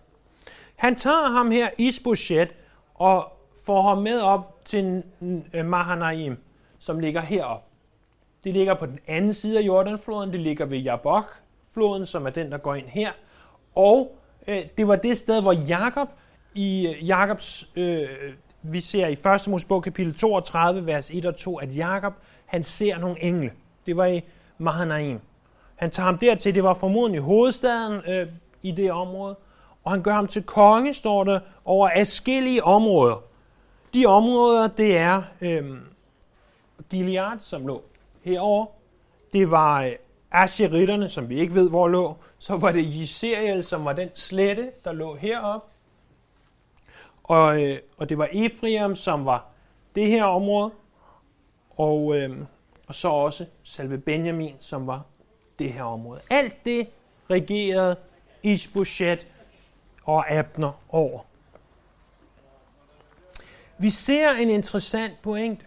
Han 0.76 0.96
tager 0.96 1.32
ham 1.32 1.52
her, 1.52 1.70
Isbosjet, 1.78 2.50
og 2.96 3.34
får 3.66 3.82
ham 3.82 3.98
med 3.98 4.20
op 4.20 4.66
til 4.66 5.04
Mahanaim, 5.66 6.38
som 6.80 7.00
ligger 7.00 7.22
heroppe. 7.22 7.71
Det 8.44 8.54
ligger 8.54 8.74
på 8.74 8.86
den 8.86 9.00
anden 9.08 9.34
side 9.34 9.58
af 9.58 9.62
Jordanfloden. 9.62 10.32
Det 10.32 10.40
ligger 10.40 10.66
ved 10.66 10.78
Jabok-floden, 10.78 12.06
som 12.06 12.26
er 12.26 12.30
den, 12.30 12.52
der 12.52 12.58
går 12.58 12.76
ind 12.76 12.88
her. 12.88 13.12
Og 13.76 14.16
øh, 14.48 14.66
det 14.78 14.88
var 14.88 14.96
det 14.96 15.18
sted, 15.18 15.42
hvor 15.42 15.54
Jakob 15.54 16.10
i 16.54 16.88
øh, 16.88 17.08
Jakobs, 17.08 17.70
øh, 17.76 18.08
vi 18.62 18.82
ser 18.82 19.08
i 19.08 19.36
1. 19.36 19.48
Mosebog 19.48 19.84
kapitel 19.84 20.14
32, 20.14 20.86
vers 20.86 21.12
1 21.14 21.26
og 21.26 21.36
2, 21.36 21.58
at 21.58 21.78
Jakob 21.78 22.14
han 22.46 22.64
ser 22.64 22.98
nogle 22.98 23.24
engle. 23.24 23.52
Det 23.86 23.98
var 23.98 24.06
i 24.06 24.22
Mahanaim. 24.58 25.20
Han 25.76 25.92
tager 25.92 26.06
ham 26.06 26.18
dertil, 26.18 26.56
det 26.56 26.64
var 26.64 26.74
formodentlig 26.74 27.22
hovedstaden 27.22 28.02
øh, 28.08 28.28
i 28.62 28.72
det 28.72 28.92
område, 28.92 29.36
og 29.84 29.92
han 29.92 30.02
gør 30.02 30.14
ham 30.14 30.28
til 30.28 30.44
konge, 30.44 30.94
står 30.94 31.24
der, 31.24 31.40
over 31.66 31.90
afskillige 31.90 32.64
områder. 32.64 33.24
De 33.94 34.06
områder, 34.06 34.68
det 34.68 34.98
er 34.98 35.22
øh, 35.42 35.78
Gilead, 36.90 37.40
som 37.40 37.68
lå 37.68 37.84
herover. 38.24 38.66
Det 39.34 39.52
var 39.52 39.84
øh, 39.84 39.92
Asheritterne, 40.32 41.10
som 41.10 41.30
vi 41.30 41.40
ikke 41.40 41.54
ved, 41.54 41.70
hvor 41.70 41.88
lå. 41.88 42.18
Så 42.40 42.58
var 42.58 42.72
det 42.72 43.00
Jiseriel, 43.00 43.64
som 43.64 43.86
var 43.86 43.94
den 43.94 44.10
slette, 44.16 44.72
der 44.84 44.94
lå 44.94 45.16
heroppe. 45.16 45.68
Og, 47.24 47.64
øh, 47.64 47.78
og 47.98 48.10
det 48.10 48.18
var 48.18 48.30
Ephraim, 48.32 48.96
som 48.96 49.26
var 49.26 49.46
det 49.96 50.08
her 50.08 50.24
område. 50.24 50.72
Og, 51.70 52.18
øh, 52.18 52.38
og 52.88 52.96
så 52.96 53.08
også 53.10 53.46
selve 53.64 53.98
Benjamin, 53.98 54.56
som 54.60 54.88
var 54.88 55.06
det 55.60 55.74
her 55.74 55.84
område. 55.84 56.22
Alt 56.30 56.66
det 56.66 56.88
regerede 57.30 57.96
Isboshet 58.44 59.28
og 60.04 60.32
Abner 60.32 60.72
over. 60.90 61.20
Vi 63.78 63.90
ser 63.90 64.32
en 64.32 64.50
interessant 64.50 65.22
pointe, 65.22 65.66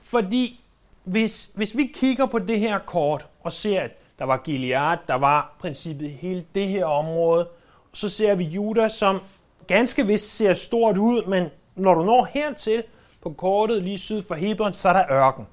fordi 0.00 0.64
hvis, 1.08 1.50
hvis 1.54 1.76
vi 1.76 1.90
kigger 1.94 2.26
på 2.26 2.38
det 2.38 2.60
her 2.60 2.78
kort 2.78 3.26
og 3.40 3.52
ser, 3.52 3.80
at 3.80 3.90
der 4.18 4.24
var 4.24 4.36
Gilead, 4.36 4.98
der 5.08 5.14
var 5.14 5.56
princippet 5.58 6.10
hele 6.10 6.44
det 6.54 6.68
her 6.68 6.84
område, 6.84 7.48
så 7.92 8.08
ser 8.08 8.34
vi 8.34 8.44
Juda, 8.44 8.88
som 8.88 9.20
ganske 9.66 10.06
vist 10.06 10.36
ser 10.36 10.54
stort 10.54 10.98
ud, 10.98 11.26
men 11.26 11.48
når 11.74 11.94
du 11.94 12.04
når 12.04 12.24
hertil 12.24 12.82
på 13.22 13.30
kortet 13.30 13.82
lige 13.82 13.98
syd 13.98 14.22
for 14.22 14.34
Hebron, 14.34 14.74
så 14.74 14.88
er 14.88 14.92
der 14.92 15.04
ørken. 15.10 15.46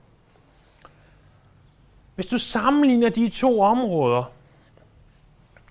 Hvis 2.15 2.25
du 2.25 2.37
sammenligner 2.37 3.09
de 3.09 3.29
to 3.29 3.61
områder, 3.61 4.23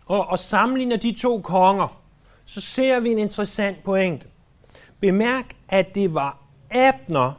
og, 0.06 0.26
og 0.26 0.38
sammenligner 0.38 0.96
de 0.96 1.14
to 1.20 1.40
konger, 1.40 2.00
så 2.44 2.60
ser 2.60 3.00
vi 3.00 3.12
en 3.12 3.18
interessant 3.18 3.84
pointe. 3.84 4.26
Bemærk, 5.00 5.56
at 5.68 5.94
det 5.94 6.14
var 6.14 6.38
Abner, 6.70 7.32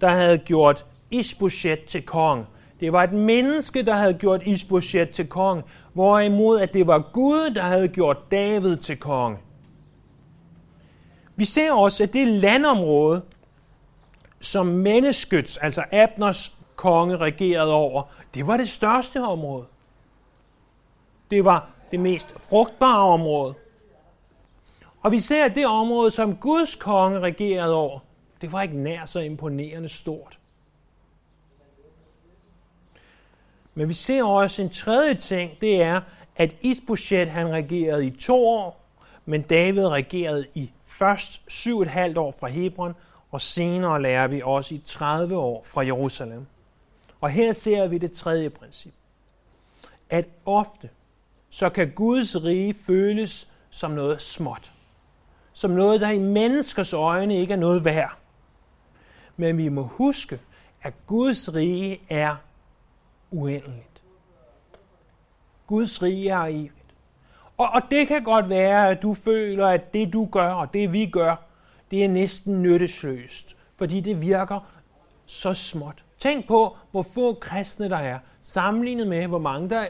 der 0.00 0.08
havde 0.08 0.38
gjort 0.38 0.86
Isbosjet 1.10 1.84
til 1.84 2.02
kong. 2.02 2.46
Det 2.80 2.92
var 2.92 3.02
et 3.02 3.12
menneske, 3.12 3.82
der 3.82 3.94
havde 3.94 4.14
gjort 4.14 4.42
Isbosjet 4.46 5.10
til 5.10 5.26
kong, 5.26 5.64
hvorimod 5.92 6.60
at 6.60 6.74
det 6.74 6.86
var 6.86 7.10
Gud, 7.12 7.50
der 7.54 7.62
havde 7.62 7.88
gjort 7.88 8.30
David 8.30 8.76
til 8.76 8.96
kong. 8.96 9.38
Vi 11.36 11.44
ser 11.44 11.72
også, 11.72 12.02
at 12.02 12.12
det 12.12 12.28
landområde, 12.28 13.22
som 14.40 14.66
menneskets, 14.66 15.56
altså 15.56 15.84
Abners 15.92 16.56
konge 16.76 17.16
regerede 17.16 17.72
over, 17.72 18.02
det 18.34 18.46
var 18.46 18.56
det 18.56 18.68
største 18.68 19.22
område. 19.22 19.66
Det 21.30 21.44
var 21.44 21.70
det 21.90 22.00
mest 22.00 22.40
frugtbare 22.40 23.04
område. 23.06 23.54
Og 25.02 25.12
vi 25.12 25.20
ser, 25.20 25.44
at 25.44 25.54
det 25.54 25.66
område, 25.66 26.10
som 26.10 26.36
Guds 26.36 26.74
konge 26.74 27.20
regerede 27.20 27.74
over, 27.74 27.98
det 28.40 28.52
var 28.52 28.62
ikke 28.62 28.76
nær 28.76 29.06
så 29.06 29.20
imponerende 29.20 29.88
stort. 29.88 30.39
Men 33.74 33.88
vi 33.88 33.94
ser 33.94 34.24
også 34.24 34.62
en 34.62 34.70
tredje 34.70 35.14
ting, 35.14 35.50
det 35.60 35.82
er, 35.82 36.00
at 36.36 36.56
Isboshet 36.60 37.28
han 37.28 37.48
regerede 37.48 38.06
i 38.06 38.10
to 38.10 38.48
år, 38.48 38.80
men 39.24 39.42
David 39.42 39.86
regerede 39.86 40.46
i 40.54 40.70
først 40.80 41.52
syv 41.52 41.76
og 41.76 41.82
et 41.82 41.88
halvt 41.88 42.18
år 42.18 42.34
fra 42.40 42.48
Hebron, 42.48 42.94
og 43.30 43.40
senere 43.40 44.02
lærer 44.02 44.28
vi 44.28 44.42
også 44.44 44.74
i 44.74 44.82
30 44.86 45.36
år 45.36 45.62
fra 45.64 45.84
Jerusalem. 45.84 46.46
Og 47.20 47.30
her 47.30 47.52
ser 47.52 47.86
vi 47.86 47.98
det 47.98 48.12
tredje 48.12 48.50
princip. 48.50 48.92
At 50.10 50.28
ofte 50.46 50.88
så 51.50 51.68
kan 51.68 51.90
Guds 51.90 52.44
rige 52.44 52.74
føles 52.74 53.52
som 53.70 53.90
noget 53.90 54.20
småt. 54.20 54.72
Som 55.52 55.70
noget, 55.70 56.00
der 56.00 56.10
i 56.10 56.18
menneskers 56.18 56.92
øjne 56.92 57.36
ikke 57.36 57.52
er 57.52 57.58
noget 57.58 57.84
værd. 57.84 58.18
Men 59.36 59.58
vi 59.58 59.68
må 59.68 59.82
huske, 59.82 60.40
at 60.82 60.94
Guds 61.06 61.54
rige 61.54 62.00
er 62.08 62.36
uendeligt. 63.30 64.02
Guds 65.66 66.02
rige 66.02 66.30
er 66.30 66.46
evigt. 66.46 66.74
Og, 67.56 67.68
og 67.72 67.82
det 67.90 68.08
kan 68.08 68.24
godt 68.24 68.48
være, 68.48 68.90
at 68.90 69.02
du 69.02 69.14
føler, 69.14 69.66
at 69.66 69.94
det 69.94 70.12
du 70.12 70.28
gør, 70.32 70.52
og 70.52 70.74
det 70.74 70.92
vi 70.92 71.06
gør, 71.06 71.36
det 71.90 72.04
er 72.04 72.08
næsten 72.08 72.62
nyttesløst, 72.62 73.56
fordi 73.76 74.00
det 74.00 74.22
virker 74.22 74.60
så 75.26 75.54
småt. 75.54 76.04
Tænk 76.18 76.48
på, 76.48 76.76
hvor 76.90 77.02
få 77.02 77.34
kristne 77.34 77.88
der 77.88 77.96
er, 77.96 78.18
sammenlignet 78.42 79.06
med, 79.06 79.26
hvor 79.26 79.38
mange 79.38 79.70
der 79.70 79.86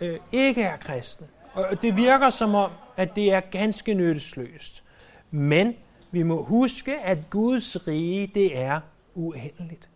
øh, 0.00 0.18
ikke 0.32 0.62
er 0.62 0.76
kristne. 0.76 1.26
Og 1.54 1.82
det 1.82 1.96
virker 1.96 2.30
som 2.30 2.54
om, 2.54 2.70
at 2.96 3.16
det 3.16 3.32
er 3.32 3.40
ganske 3.40 3.94
nyttesløst. 3.94 4.84
Men 5.30 5.74
vi 6.10 6.22
må 6.22 6.42
huske, 6.42 6.98
at 6.98 7.18
Guds 7.30 7.86
rige, 7.88 8.26
det 8.26 8.58
er 8.58 8.80
uendeligt. 9.14 9.88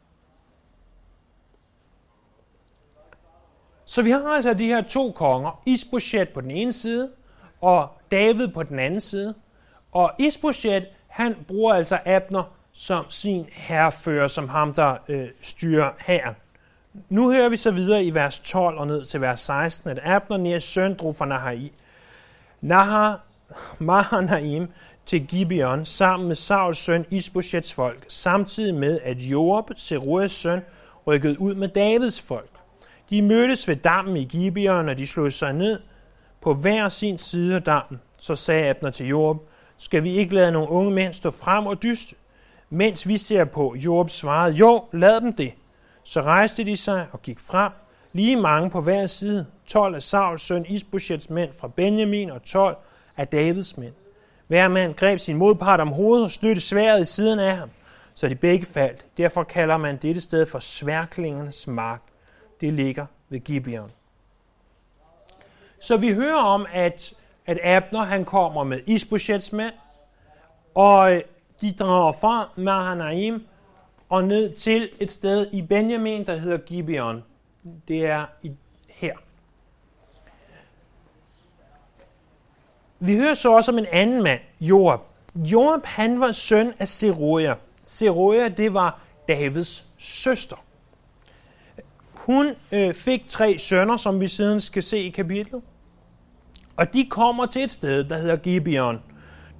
Så 3.89 4.03
vi 4.03 4.11
har 4.11 4.21
altså 4.21 4.55
de 4.55 4.67
her 4.67 4.83
to 4.83 5.11
konger, 5.11 5.63
Isbosjet 5.67 6.29
på 6.29 6.41
den 6.41 6.51
ene 6.51 6.73
side, 6.73 7.11
og 7.61 7.89
David 8.11 8.49
på 8.49 8.63
den 8.63 8.79
anden 8.79 9.01
side. 9.01 9.35
Og 9.93 10.13
Isbosjet, 10.19 10.87
han 11.09 11.37
bruger 11.49 11.75
altså 11.75 11.99
Abner 12.05 12.43
som 12.73 13.05
sin 13.11 13.47
herrefører, 13.51 14.29
som 14.29 14.49
ham, 14.49 14.75
der 14.75 14.97
øh, 15.09 15.29
styrer 15.41 15.91
herren. 15.99 16.35
Nu 17.09 17.33
hører 17.33 17.49
vi 17.49 17.57
så 17.57 17.71
videre 17.71 18.05
i 18.05 18.15
vers 18.15 18.39
12 18.39 18.79
og 18.79 18.87
ned 18.87 19.05
til 19.05 19.21
vers 19.21 19.41
16, 19.41 19.91
at 19.91 20.01
Abner, 20.03 20.37
nær 20.37 20.59
søn, 20.59 20.95
drog 20.95 21.17
fra 21.17 21.27
Nahai. 21.27 21.73
Nahar, 22.61 23.21
Mahanaim 23.79 24.69
til 25.07 25.27
Gibeon 25.27 25.85
sammen 25.85 26.29
med 26.29 26.37
Sauls 26.37 26.79
søn 26.79 27.07
Isboshets 27.11 27.73
folk, 27.73 28.05
samtidig 28.09 28.75
med 28.75 29.01
at 29.05 29.17
Joab, 29.17 29.65
Seruas 29.77 30.33
søn, 30.33 30.61
rykkede 31.07 31.41
ud 31.41 31.55
med 31.55 31.69
Davids 31.69 32.21
folk. 32.21 32.58
De 33.11 33.23
mødtes 33.23 33.69
ved 33.69 33.77
dammen 33.77 34.17
i 34.17 34.25
Gibeon, 34.25 34.89
og 34.89 34.99
de 34.99 35.07
slog 35.07 35.33
sig 35.33 35.53
ned 35.53 35.81
på 36.41 36.55
hver 36.55 36.89
sin 36.89 37.19
side 37.19 37.55
af 37.55 37.63
dammen. 37.63 38.01
Så 38.19 38.37
sagde 38.37 38.69
Abner 38.71 38.91
til 38.91 39.07
Joab, 39.07 39.37
skal 39.79 40.03
vi 40.03 40.11
ikke 40.11 40.35
lade 40.35 40.53
nogle 40.53 40.71
unge 40.71 40.91
mænd 40.91 41.13
stå 41.13 41.31
frem 41.31 41.67
og 41.67 41.83
dyste? 41.83 42.15
Mens 42.71 43.09
vi 43.09 43.19
ser 43.19 43.45
på, 43.45 43.75
Joab 43.77 44.11
svarede, 44.11 44.55
jo, 44.55 44.85
lad 44.93 45.21
dem 45.21 45.33
det. 45.33 45.53
Så 46.05 46.23
rejste 46.23 46.65
de 46.65 46.77
sig 46.77 47.07
og 47.13 47.23
gik 47.23 47.39
frem, 47.39 47.73
lige 48.13 48.37
mange 48.37 48.71
på 48.71 48.81
hver 48.81 49.07
side, 49.07 49.47
12 49.67 49.95
af 49.95 50.03
Sauls 50.03 50.43
søn 50.43 50.67
Isboshets 50.69 51.31
mænd 51.31 51.53
fra 51.61 51.69
Benjamin 51.69 52.31
og 52.31 52.43
12 52.43 52.77
af 53.17 53.29
Davids 53.29 53.77
mænd. 53.77 53.93
Hver 54.47 54.69
mand 54.69 54.95
greb 54.95 55.19
sin 55.19 55.37
modpart 55.37 55.81
om 55.81 55.89
hovedet 55.89 56.25
og 56.25 56.31
støttede 56.31 56.61
sværet 56.61 57.03
i 57.03 57.05
siden 57.05 57.39
af 57.39 57.57
ham, 57.57 57.71
så 58.15 58.29
de 58.29 58.35
begge 58.35 58.67
faldt. 58.67 59.07
Derfor 59.17 59.43
kalder 59.43 59.77
man 59.77 59.97
dette 59.97 60.21
sted 60.21 60.47
for 60.47 60.59
sværklingernes 60.59 61.67
mark. 61.67 62.01
Det 62.61 62.73
ligger 62.73 63.07
ved 63.29 63.41
Gibeon. 63.41 63.91
Så 65.81 65.97
vi 65.97 66.13
hører 66.13 66.43
om, 66.43 66.67
at, 66.73 67.15
at 67.47 67.59
Abner 67.63 68.03
han 68.03 68.25
kommer 68.25 68.65
med 68.65 68.81
Isboshets 68.87 69.53
mænd, 69.53 69.75
og 70.75 71.23
de 71.61 71.73
drager 71.73 72.13
fra 72.13 72.51
Mahanaim 72.57 73.47
og 74.09 74.25
ned 74.25 74.57
til 74.57 74.91
et 75.01 75.11
sted 75.11 75.47
i 75.53 75.63
Benjamin, 75.63 76.27
der 76.27 76.37
hedder 76.37 76.59
Gibeon. 76.59 77.25
Det 77.89 78.07
er 78.07 78.27
i, 78.43 78.53
her. 78.91 79.17
Vi 82.99 83.17
hører 83.17 83.35
så 83.35 83.53
også 83.53 83.71
om 83.71 83.79
en 83.79 83.87
anden 83.93 84.23
mand, 84.23 84.41
Joab. 84.61 85.01
Joab, 85.35 85.85
han 85.85 86.21
var 86.21 86.33
søn 86.33 86.73
af 86.79 86.89
Seruja. 86.89 87.55
Seruja, 87.83 88.49
det 88.49 88.75
var 88.75 89.01
Davids 89.29 89.85
søster. 89.99 90.57
Hun 92.29 92.55
øh, 92.73 92.95
fik 92.95 93.29
tre 93.29 93.59
sønner, 93.59 93.97
som 93.97 94.21
vi 94.21 94.29
siden 94.29 94.61
skal 94.61 94.83
se 94.83 94.99
i 94.99 95.11
kapitlet. 95.11 95.63
Og 96.77 96.93
de 96.93 97.07
kommer 97.11 97.47
til 97.47 97.63
et 97.65 97.71
sted, 97.71 98.05
der 98.05 98.19
hedder 98.19 98.37
Gibeon. 98.37 99.03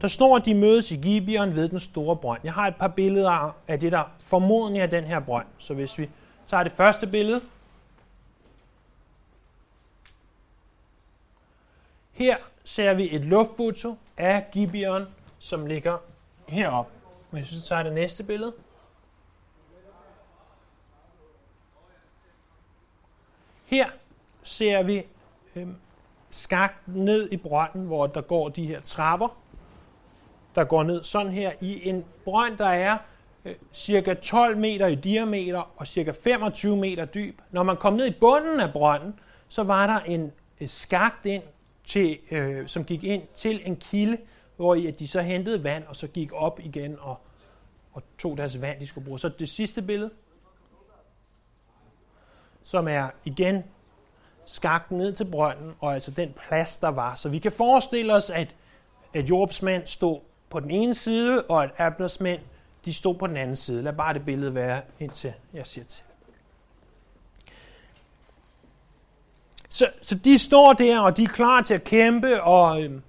Der 0.01 0.09
står, 0.09 0.37
at 0.37 0.45
de 0.45 0.55
mødes 0.55 0.91
i 0.91 0.97
Gibeon 0.97 1.55
ved 1.55 1.69
den 1.69 1.79
store 1.79 2.17
brønd. 2.17 2.41
Jeg 2.45 2.53
har 2.53 2.67
et 2.67 2.77
par 2.77 2.89
billeder 2.89 3.57
af 3.69 3.81
det, 3.81 3.93
der 3.93 4.03
formodentlig 4.21 4.83
er 4.83 4.87
den 4.87 5.05
her 5.05 5.21
brønd. 5.21 5.47
Så 5.59 5.75
hvis 5.75 5.99
vi 5.99 6.09
tager 6.47 6.63
det 6.63 6.73
første 6.73 7.07
billede. 7.07 7.41
Her 12.13 12.37
ser 12.65 12.95
vi 12.95 13.15
et 13.15 13.25
luftfoto 13.25 13.97
af 14.17 14.47
Gibeon, 14.53 15.07
som 15.39 15.67
ligger 15.67 15.99
heroppe. 16.49 16.93
Hvis 17.31 17.51
vi 17.51 17.57
så 17.57 17.69
tager 17.69 17.83
det 17.83 17.93
næste 17.93 18.23
billede. 18.23 18.53
Her 23.69 23.87
ser 24.43 24.83
vi 24.83 25.03
øh, 25.57 25.67
skagt 26.31 26.89
ned 26.89 27.33
i 27.33 27.37
brønden, 27.37 27.87
hvor 27.87 28.07
der 28.07 28.21
går 28.21 28.49
de 28.49 28.67
her 28.67 28.81
trapper, 28.81 29.39
der 30.55 30.65
går 30.65 30.83
ned 30.83 31.05
sådan 31.05 31.33
her 31.33 31.53
i 31.61 31.89
en 31.89 32.05
brønd, 32.25 32.59
der 32.59 32.69
er 32.69 32.99
øh, 33.45 33.55
cirka 33.73 34.15
12 34.15 34.57
meter 34.57 34.87
i 34.87 34.95
diameter 34.95 35.73
og 35.77 35.87
cirka 35.87 36.13
25 36.25 36.77
meter 36.77 37.05
dyb. 37.05 37.41
Når 37.51 37.63
man 37.63 37.77
kom 37.77 37.93
ned 37.93 38.07
i 38.07 38.15
bunden 38.21 38.61
af 38.61 38.73
brønden, 38.73 39.21
så 39.49 39.63
var 39.63 39.87
der 39.87 40.01
en 40.01 40.33
øh, 40.61 40.69
skagt 40.69 41.27
ind, 41.27 41.43
til, 41.85 42.19
øh, 42.31 42.69
som 42.69 42.85
gik 42.85 43.05
ind 43.05 43.23
til 43.37 43.61
en 43.65 43.77
kilde, 43.77 44.19
hvor 44.57 44.75
i, 44.75 44.87
at 44.87 44.99
de 44.99 45.07
så 45.07 45.21
hentede 45.21 45.65
vand, 45.65 45.85
og 45.87 45.97
så 45.97 46.07
gik 46.07 46.33
op 46.33 46.61
igen 46.63 46.97
og, 47.01 47.21
og 47.93 48.03
tog 48.19 48.37
deres 48.37 48.61
vand, 48.63 48.81
de 48.81 48.87
skulle 48.87 49.05
bruge. 49.05 49.19
Så 49.19 49.29
det 49.29 49.49
sidste 49.49 49.83
billede, 49.83 50.11
som 52.69 52.89
er 52.89 53.09
igen 53.25 53.65
skagt 54.45 54.91
ned 54.91 55.13
til 55.13 55.25
brønden, 55.25 55.75
og 55.81 55.95
altså 55.95 56.11
den 56.11 56.33
plads, 56.33 56.77
der 56.77 56.89
var. 56.89 57.15
Så 57.15 57.29
vi 57.29 57.39
kan 57.39 57.53
forestille 57.53 58.15
os, 58.15 58.31
at, 58.31 58.55
at 59.15 59.31
Jobs 59.31 59.63
mand 59.63 59.87
stod 59.87 60.21
på 60.51 60.61
den 60.61 60.71
ene 60.71 60.95
side, 60.95 61.43
og 61.43 61.65
at 61.65 61.71
Abners 61.79 62.21
mænd, 62.21 62.41
de 62.85 62.93
stod 62.93 63.15
på 63.15 63.27
den 63.27 63.37
anden 63.37 63.57
side. 63.57 63.83
Lad 63.83 63.93
bare 63.93 64.15
det 64.15 64.25
billede 64.25 64.55
være, 64.55 64.83
indtil 65.01 65.33
jeg 65.53 65.67
siger 65.67 65.85
til. 65.85 66.05
Så, 69.69 69.91
så 70.03 70.15
de 70.15 70.39
står 70.39 70.73
der, 70.73 71.01
og 71.01 71.17
de 71.17 71.25
er 71.25 71.29
klar 71.29 71.63
til 71.63 71.75
at 71.75 71.85
kæmpe, 71.85 72.43
og 72.43 72.83
øhm, 72.83 73.03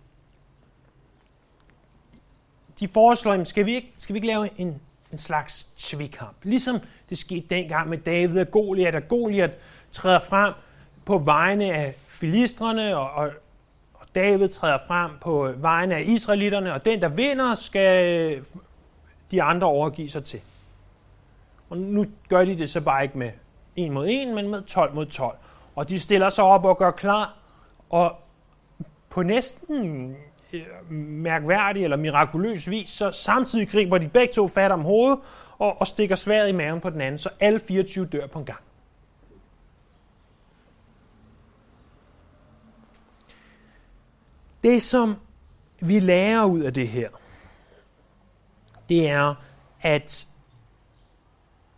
de 2.80 2.88
foreslår, 2.88 3.44
skal 3.44 3.66
vi 3.66 3.76
ikke, 3.76 3.94
skal 3.98 4.14
vi 4.14 4.18
ikke 4.18 4.28
lave 4.28 4.60
en, 4.60 4.82
en 5.12 5.18
slags 5.18 5.64
tvikamp? 5.78 6.38
Ligesom 6.44 6.80
det 7.10 7.18
skete 7.18 7.56
dengang 7.56 7.90
med 7.90 7.98
David 7.98 8.42
og 8.42 8.52
Goliat, 8.52 8.96
og 8.96 9.08
Goliat 9.08 9.58
træder 9.92 10.20
frem 10.20 10.54
på 11.06 11.18
vegne 11.18 11.74
af 11.74 11.96
filistrene, 12.08 12.98
og, 12.98 13.12
og, 13.12 13.32
og 13.94 14.08
David 14.16 14.50
træder 14.50 14.78
frem 14.88 15.12
på 15.22 15.54
vegne 15.58 15.96
af 15.96 16.04
israelitterne, 16.06 16.74
og 16.74 16.86
den, 16.86 17.02
der 17.02 17.10
vinder, 17.10 17.56
skal 17.56 18.44
de 19.32 19.44
andre 19.44 19.68
overgive 19.68 20.10
sig 20.10 20.24
til. 20.24 20.42
Og 21.70 21.78
nu 21.78 22.06
gør 22.30 22.46
de 22.46 22.58
det 22.58 22.70
så 22.70 22.82
bare 22.82 23.04
ikke 23.04 23.18
med 23.18 23.32
1 23.76 23.92
mod 23.92 24.08
1, 24.10 24.28
men 24.28 24.50
med 24.50 24.62
12 24.62 24.94
mod 24.94 25.06
12. 25.06 25.38
Og 25.76 25.90
de 25.90 26.00
stiller 26.00 26.30
sig 26.30 26.44
op 26.44 26.66
og 26.66 26.78
gør 26.78 26.92
klar, 26.92 27.38
og 27.90 28.16
på 29.10 29.24
næsten 29.24 30.16
Øh, 30.54 30.92
mærkværdig 30.92 31.84
eller 31.84 31.98
mirakuløs 31.98 32.70
vis, 32.70 32.90
så 32.90 33.12
samtidig 33.12 33.70
griber 33.70 33.98
de 33.98 34.08
begge 34.08 34.34
to 34.34 34.48
fat 34.48 34.72
om 34.72 34.82
hovedet 34.82 35.20
og, 35.60 35.82
og 35.82 35.88
stikker 35.88 36.16
sværet 36.16 36.50
i 36.50 36.52
maven 36.52 36.82
på 36.82 36.90
den 36.90 37.02
anden, 37.02 37.18
så 37.18 37.30
alle 37.40 37.60
24 37.60 38.06
dør 38.06 38.28
på 38.28 38.40
en 38.40 38.46
gang. 38.46 38.60
Det, 44.64 44.84
som 44.84 45.16
vi 45.82 46.00
lærer 46.00 46.46
ud 46.46 46.60
af 46.60 46.74
det 46.74 46.88
her, 46.88 47.10
det 48.90 49.10
er, 49.10 49.36
at, 49.82 50.28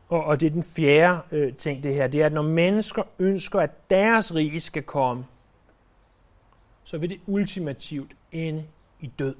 og, 0.10 0.24
og 0.24 0.40
det 0.40 0.46
er 0.46 0.50
den 0.50 0.64
fjerde 0.64 1.20
øh, 1.32 1.54
ting 1.54 1.84
det 1.84 1.94
her, 1.94 2.08
det 2.08 2.22
er, 2.22 2.26
at 2.26 2.34
når 2.34 2.42
mennesker 2.42 3.04
ønsker, 3.20 3.60
at 3.60 3.90
deres 3.90 4.36
rige 4.36 4.62
skal 4.62 4.84
komme, 4.84 5.26
så 6.84 6.98
vil 6.98 7.10
det 7.10 7.20
ultimativt 7.26 8.12
ende 8.32 8.68
i 9.00 9.08
død. 9.08 9.36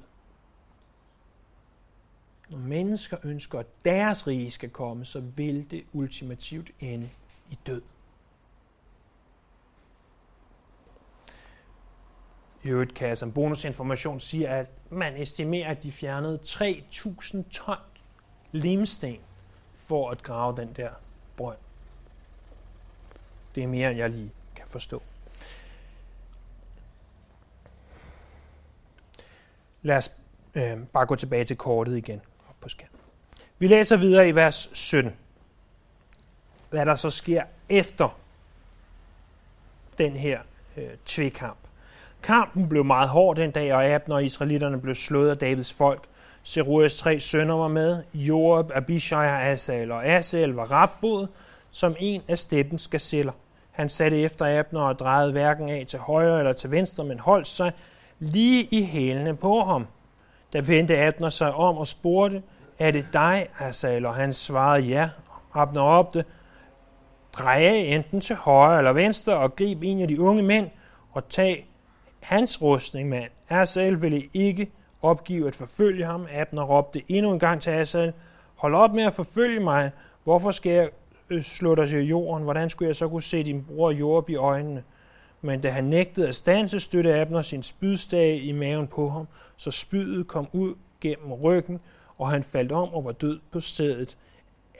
Når 2.48 2.58
mennesker 2.58 3.16
ønsker, 3.24 3.58
at 3.58 3.66
deres 3.84 4.26
rige 4.26 4.50
skal 4.50 4.70
komme, 4.70 5.04
så 5.04 5.20
vil 5.20 5.70
det 5.70 5.84
ultimativt 5.92 6.70
ende 6.80 7.10
i 7.50 7.58
død. 7.66 7.82
I 12.64 12.68
øvrigt 12.68 12.94
kan 12.94 13.08
jeg 13.08 13.18
som 13.18 13.32
bonusinformation 13.32 14.20
sige, 14.20 14.48
at 14.48 14.72
man 14.90 15.16
estimerer, 15.16 15.70
at 15.70 15.82
de 15.82 15.92
fjernede 15.92 16.38
3.000 16.44 17.50
ton 17.50 17.76
limsten 18.52 19.16
for 19.74 20.10
at 20.10 20.22
grave 20.22 20.56
den 20.56 20.72
der 20.72 20.90
brønd. 21.36 21.58
Det 23.54 23.62
er 23.62 23.68
mere, 23.68 23.90
end 23.90 23.98
jeg 23.98 24.10
lige 24.10 24.32
kan 24.56 24.66
forstå. 24.68 25.02
Lad 29.82 29.96
os 29.96 30.12
øh, 30.54 30.78
bare 30.92 31.06
gå 31.06 31.14
tilbage 31.14 31.44
til 31.44 31.56
kortet 31.56 31.96
igen 31.96 32.20
op 32.48 32.54
på 32.60 32.68
skærmen. 32.68 32.98
Vi 33.58 33.66
læser 33.66 33.96
videre 33.96 34.28
i 34.28 34.34
vers 34.34 34.70
17. 34.72 35.12
Hvad 36.70 36.86
der 36.86 36.94
så 36.94 37.10
sker 37.10 37.42
efter 37.68 38.18
den 39.98 40.12
her 40.12 40.40
øh, 40.76 40.88
tvekamp. 41.06 41.58
Kampen 42.22 42.68
blev 42.68 42.84
meget 42.84 43.08
hård 43.08 43.36
den 43.36 43.50
dag, 43.50 43.74
og 43.74 43.84
Abner 43.84 44.14
og 44.14 44.24
israelitterne 44.24 44.80
blev 44.80 44.94
slået 44.94 45.30
af 45.30 45.38
Davids 45.38 45.72
folk. 45.72 46.02
Seruas 46.42 46.96
tre 46.96 47.20
sønner 47.20 47.54
var 47.54 47.68
med, 47.68 48.02
Joab, 48.14 48.70
Abishai 48.74 49.26
og 49.26 49.42
Asal, 49.42 49.92
og 49.92 50.06
Asal 50.06 50.50
var 50.50 50.64
rapfod, 50.64 51.26
som 51.70 51.96
en 51.98 52.22
af 52.28 52.38
steppens 52.38 52.88
gazeller. 52.88 53.32
Han 53.70 53.88
satte 53.88 54.20
efter 54.20 54.58
Abner 54.58 54.80
og 54.80 54.98
drejede 54.98 55.32
hverken 55.32 55.68
af 55.68 55.84
til 55.88 55.98
højre 55.98 56.38
eller 56.38 56.52
til 56.52 56.70
venstre, 56.70 57.04
men 57.04 57.18
holdt 57.18 57.48
sig 57.48 57.72
lige 58.22 58.68
i 58.70 58.84
hælene 58.84 59.36
på 59.36 59.64
ham. 59.64 59.86
Da 60.52 60.60
vendte 60.60 60.98
Abner 60.98 61.30
sig 61.30 61.54
om 61.54 61.76
og 61.76 61.86
spurgte, 61.86 62.42
er 62.78 62.90
det 62.90 63.06
dig, 63.12 63.46
Asal? 63.58 64.06
Og 64.06 64.14
han 64.14 64.32
svarede 64.32 64.86
ja. 64.86 65.10
Abner 65.54 65.80
opte, 65.80 66.24
drej 67.32 67.62
af 67.62 67.94
enten 67.94 68.20
til 68.20 68.36
højre 68.36 68.78
eller 68.78 68.92
venstre 68.92 69.36
og 69.36 69.56
grib 69.56 69.82
en 69.82 70.00
af 70.00 70.08
de 70.08 70.20
unge 70.20 70.42
mænd 70.42 70.70
og 71.12 71.28
tag 71.28 71.66
hans 72.20 72.62
rustning, 72.62 73.08
mand. 73.08 73.30
Asal 73.48 74.02
ville 74.02 74.22
ikke 74.34 74.70
opgive 75.02 75.46
at 75.46 75.54
forfølge 75.54 76.04
ham. 76.04 76.26
Abner 76.32 76.62
råbte 76.62 77.02
endnu 77.08 77.32
en 77.32 77.38
gang 77.38 77.62
til 77.62 77.70
Asal, 77.70 78.12
hold 78.54 78.74
op 78.74 78.94
med 78.94 79.02
at 79.04 79.12
forfølge 79.12 79.60
mig. 79.60 79.90
Hvorfor 80.24 80.50
skal 80.50 80.72
jeg 80.72 80.88
øh, 81.30 81.42
slå 81.42 81.74
dig 81.74 81.88
til 81.88 82.08
jorden? 82.08 82.44
Hvordan 82.44 82.70
skulle 82.70 82.88
jeg 82.88 82.96
så 82.96 83.08
kunne 83.08 83.22
se 83.22 83.42
din 83.42 83.64
bror 83.64 83.90
Joab 83.90 84.28
i 84.28 84.36
øjnene? 84.36 84.82
Men 85.42 85.60
da 85.60 85.70
han 85.70 85.84
nægtede 85.84 86.28
at 86.28 86.34
stanse, 86.34 86.80
støtte 86.80 87.20
Abner 87.20 87.42
sin 87.42 87.62
spydstage 87.62 88.40
i 88.40 88.52
maven 88.52 88.86
på 88.86 89.08
ham, 89.08 89.28
så 89.56 89.70
spydet 89.70 90.28
kom 90.28 90.48
ud 90.52 90.74
gennem 91.00 91.32
ryggen, 91.32 91.80
og 92.18 92.30
han 92.30 92.42
faldt 92.42 92.72
om 92.72 92.94
og 92.94 93.04
var 93.04 93.12
død 93.12 93.40
på 93.52 93.60
stedet. 93.60 94.18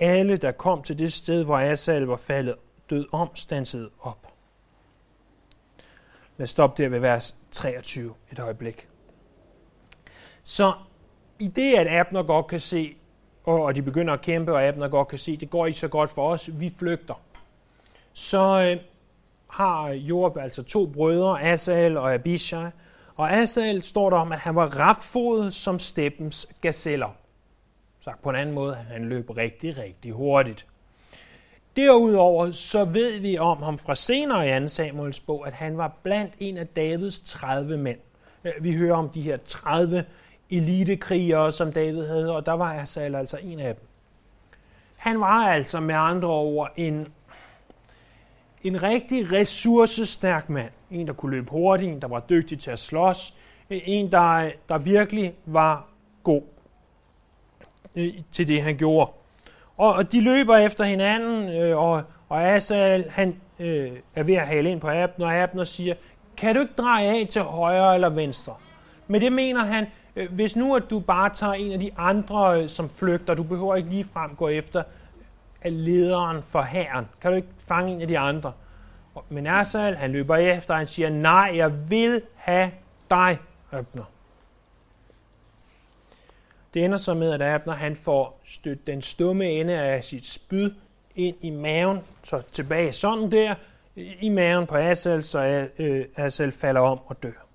Alle, 0.00 0.36
der 0.36 0.52
kom 0.52 0.82
til 0.82 0.98
det 0.98 1.12
sted, 1.12 1.44
hvor 1.44 1.58
Asal 1.58 2.02
var 2.02 2.16
faldet 2.16 2.54
død 2.90 3.06
om, 3.12 3.28
stansede 3.34 3.90
op. 4.00 4.26
Lad 6.36 6.44
os 6.44 6.50
stoppe 6.50 6.82
der 6.82 6.88
ved 6.88 6.98
vers 6.98 7.36
23 7.50 8.14
et 8.32 8.38
øjeblik. 8.38 8.88
Så 10.42 10.72
i 11.38 11.48
det, 11.48 11.74
at 11.74 12.00
Abner 12.00 12.22
godt 12.22 12.46
kan 12.46 12.60
se, 12.60 12.96
og 13.44 13.74
de 13.74 13.82
begynder 13.82 14.14
at 14.14 14.20
kæmpe, 14.20 14.52
og 14.52 14.64
Abner 14.64 14.88
godt 14.88 15.08
kan 15.08 15.18
se, 15.18 15.36
det 15.36 15.50
går 15.50 15.66
ikke 15.66 15.78
så 15.78 15.88
godt 15.88 16.10
for 16.10 16.32
os, 16.32 16.50
vi 16.60 16.72
flygter. 16.78 17.20
Så 18.12 18.70
øh, 18.70 18.91
har 19.52 19.88
Job 19.88 20.38
altså 20.38 20.62
to 20.62 20.86
brødre, 20.86 21.42
Asal 21.42 21.96
og 21.96 22.14
Abishai. 22.14 22.70
Og 23.16 23.32
Asal 23.32 23.82
står 23.82 24.10
der 24.10 24.16
om, 24.16 24.32
at 24.32 24.38
han 24.38 24.54
var 24.54 24.66
rapfodet 24.80 25.54
som 25.54 25.78
steppens 25.78 26.46
gazeller. 26.60 27.16
Sagt 28.00 28.22
på 28.22 28.30
en 28.30 28.36
anden 28.36 28.54
måde, 28.54 28.74
han 28.74 29.04
løb 29.04 29.30
rigtig, 29.36 29.78
rigtig 29.78 30.12
hurtigt. 30.12 30.66
Derudover 31.76 32.52
så 32.52 32.84
ved 32.84 33.20
vi 33.20 33.38
om 33.38 33.62
ham 33.62 33.78
fra 33.78 33.94
senere 33.94 34.56
i 34.56 34.60
2 34.60 34.68
Samuels 34.68 35.20
bog, 35.20 35.46
at 35.46 35.52
han 35.52 35.78
var 35.78 35.96
blandt 36.02 36.32
en 36.40 36.56
af 36.56 36.66
Davids 36.66 37.18
30 37.18 37.76
mænd. 37.76 37.98
Øh, 38.44 38.52
vi 38.60 38.76
hører 38.76 38.96
om 38.96 39.08
de 39.08 39.22
her 39.22 39.36
30 39.46 40.04
elitekrigere, 40.50 41.52
som 41.52 41.72
David 41.72 42.06
havde, 42.06 42.36
og 42.36 42.46
der 42.46 42.52
var 42.52 42.74
Asal 42.74 43.14
altså 43.14 43.38
en 43.42 43.60
af 43.60 43.74
dem. 43.74 43.86
Han 44.96 45.20
var 45.20 45.48
altså 45.48 45.80
med 45.80 45.94
andre 45.94 46.28
ord 46.28 46.72
en, 46.76 47.08
en 48.62 48.82
rigtig 48.82 49.32
ressourcestærk 49.32 50.50
mand. 50.50 50.70
En, 50.90 51.06
der 51.06 51.12
kunne 51.12 51.32
løbe 51.32 51.50
hurtigt, 51.50 51.90
en, 51.90 52.02
der 52.02 52.08
var 52.08 52.20
dygtig 52.20 52.58
til 52.60 52.70
at 52.70 52.78
slås, 52.78 53.34
en, 53.70 54.12
der, 54.12 54.50
der 54.68 54.78
virkelig 54.78 55.34
var 55.46 55.88
god 56.22 56.42
øh, 57.96 58.08
til 58.32 58.48
det, 58.48 58.62
han 58.62 58.76
gjorde. 58.76 59.10
Og, 59.76 59.92
og 59.92 60.12
de 60.12 60.20
løber 60.20 60.56
efter 60.56 60.84
hinanden, 60.84 61.62
øh, 61.62 61.78
og, 61.78 62.02
og 62.28 62.42
Asal 62.42 63.10
han, 63.10 63.36
øh, 63.58 63.90
er 64.14 64.22
ved 64.22 64.34
at 64.34 64.46
hale 64.46 64.70
ind 64.70 64.80
på 64.80 64.88
Abner, 64.88 65.26
og 65.26 65.34
Abner 65.34 65.64
siger, 65.64 65.94
kan 66.36 66.54
du 66.54 66.60
ikke 66.60 66.74
dreje 66.78 67.06
af 67.06 67.28
til 67.30 67.42
højre 67.42 67.94
eller 67.94 68.08
venstre? 68.08 68.54
Med 69.06 69.20
det 69.20 69.32
mener 69.32 69.64
han, 69.64 69.86
øh, 70.16 70.32
hvis 70.32 70.56
nu 70.56 70.76
at 70.76 70.82
du 70.90 71.00
bare 71.00 71.30
tager 71.34 71.52
en 71.52 71.72
af 71.72 71.80
de 71.80 71.90
andre, 71.96 72.62
øh, 72.62 72.68
som 72.68 72.90
flygter, 72.90 73.34
du 73.34 73.42
behøver 73.42 73.76
ikke 73.76 73.88
lige 73.88 74.06
frem 74.12 74.36
gå 74.36 74.48
efter 74.48 74.82
lederen 75.70 76.42
for 76.42 76.62
herren. 76.62 77.08
Kan 77.20 77.30
du 77.30 77.36
ikke 77.36 77.48
fange 77.58 77.92
en 77.92 78.00
af 78.00 78.08
de 78.08 78.18
andre? 78.18 78.52
Men 79.28 79.46
Asal, 79.46 79.96
han 79.96 80.12
løber 80.12 80.36
efter, 80.36 80.74
han 80.74 80.86
siger, 80.86 81.10
nej, 81.10 81.52
jeg 81.54 81.90
vil 81.90 82.22
have 82.34 82.70
dig, 83.10 83.38
Abner. 83.72 84.04
Det 86.74 86.84
ender 86.84 86.98
så 86.98 87.14
med, 87.14 87.32
at 87.32 87.42
Abner 87.42 87.74
han 87.74 87.96
får 87.96 88.40
stødt 88.44 88.86
den 88.86 89.02
stumme 89.02 89.44
ende 89.44 89.74
af 89.74 90.04
sit 90.04 90.26
spyd 90.26 90.70
ind 91.14 91.36
i 91.40 91.50
maven, 91.50 91.98
så 92.22 92.42
tilbage 92.52 92.92
sådan 92.92 93.32
der, 93.32 93.54
i 93.96 94.28
maven 94.28 94.66
på 94.66 94.76
Asal, 94.76 95.22
så 95.22 95.68
øh, 95.78 96.52
falder 96.52 96.80
om 96.80 97.00
og 97.06 97.22
dør. 97.22 97.46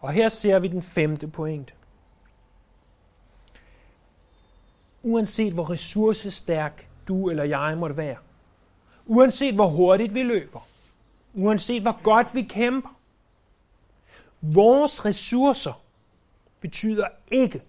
Og 0.00 0.12
her 0.12 0.28
ser 0.28 0.58
vi 0.58 0.68
den 0.68 0.82
femte 0.82 1.28
pointe. 1.28 1.72
Uanset 5.04 5.52
hvor 5.52 5.70
ressourcestærk 5.70 6.88
du 7.08 7.30
eller 7.30 7.44
jeg 7.44 7.78
måtte 7.78 7.96
være, 7.96 8.16
uanset 9.06 9.54
hvor 9.54 9.66
hurtigt 9.66 10.14
vi 10.14 10.22
løber, 10.22 10.68
uanset 11.34 11.82
hvor 11.82 12.02
godt 12.02 12.34
vi 12.34 12.42
kæmper, 12.42 12.98
vores 14.40 15.04
ressourcer 15.04 15.82
betyder 16.60 17.06
ikke, 17.30 17.62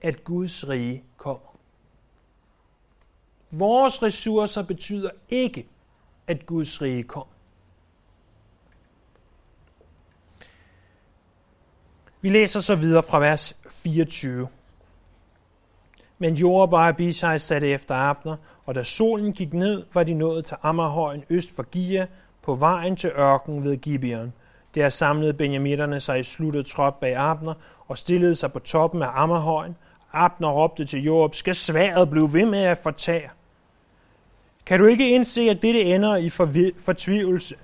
at 0.00 0.24
Guds 0.24 0.68
rige 0.68 1.04
kommer. 1.16 1.56
Vores 3.50 4.02
ressourcer 4.02 4.62
betyder 4.62 5.10
ikke, 5.28 5.68
at 6.26 6.46
Guds 6.46 6.82
rige 6.82 7.02
kommer. 7.02 7.34
Vi 12.20 12.28
læser 12.28 12.60
så 12.60 12.74
videre 12.74 13.02
fra 13.02 13.18
vers 13.18 13.60
24. 13.70 14.48
Men 16.22 16.34
Joab 16.34 16.72
og 16.72 16.88
Abishai 16.88 17.38
satte 17.38 17.68
efter 17.68 17.94
Abner, 17.94 18.36
og 18.66 18.74
da 18.74 18.82
solen 18.82 19.32
gik 19.32 19.54
ned, 19.54 19.84
var 19.94 20.02
de 20.02 20.14
nået 20.14 20.44
til 20.44 20.56
Ammerhøjen 20.62 21.24
øst 21.30 21.56
for 21.56 21.62
Gia, 21.62 22.06
på 22.42 22.54
vejen 22.54 22.96
til 22.96 23.10
ørken 23.18 23.64
ved 23.64 23.76
Gibeon. 23.76 24.32
Der 24.74 24.88
samlede 24.88 25.32
benjamitterne 25.32 26.00
sig 26.00 26.20
i 26.20 26.22
sluttet 26.22 26.66
trop 26.66 27.00
bag 27.00 27.16
Abner 27.16 27.54
og 27.88 27.98
stillede 27.98 28.36
sig 28.36 28.52
på 28.52 28.58
toppen 28.58 29.02
af 29.02 29.08
Ammerhøjen. 29.14 29.76
Abner 30.12 30.50
råbte 30.50 30.84
til 30.84 31.02
Joab, 31.04 31.34
skal 31.34 31.54
sværet 31.54 32.10
blive 32.10 32.32
ved 32.32 32.46
med 32.46 32.62
at 32.62 32.78
fortage? 32.78 33.30
Kan 34.66 34.80
du 34.80 34.86
ikke 34.86 35.10
indse, 35.10 35.40
at 35.50 35.62
dette 35.62 35.82
ender 35.82 36.16
i 36.16 36.28
fortvivlelse? 36.78 37.54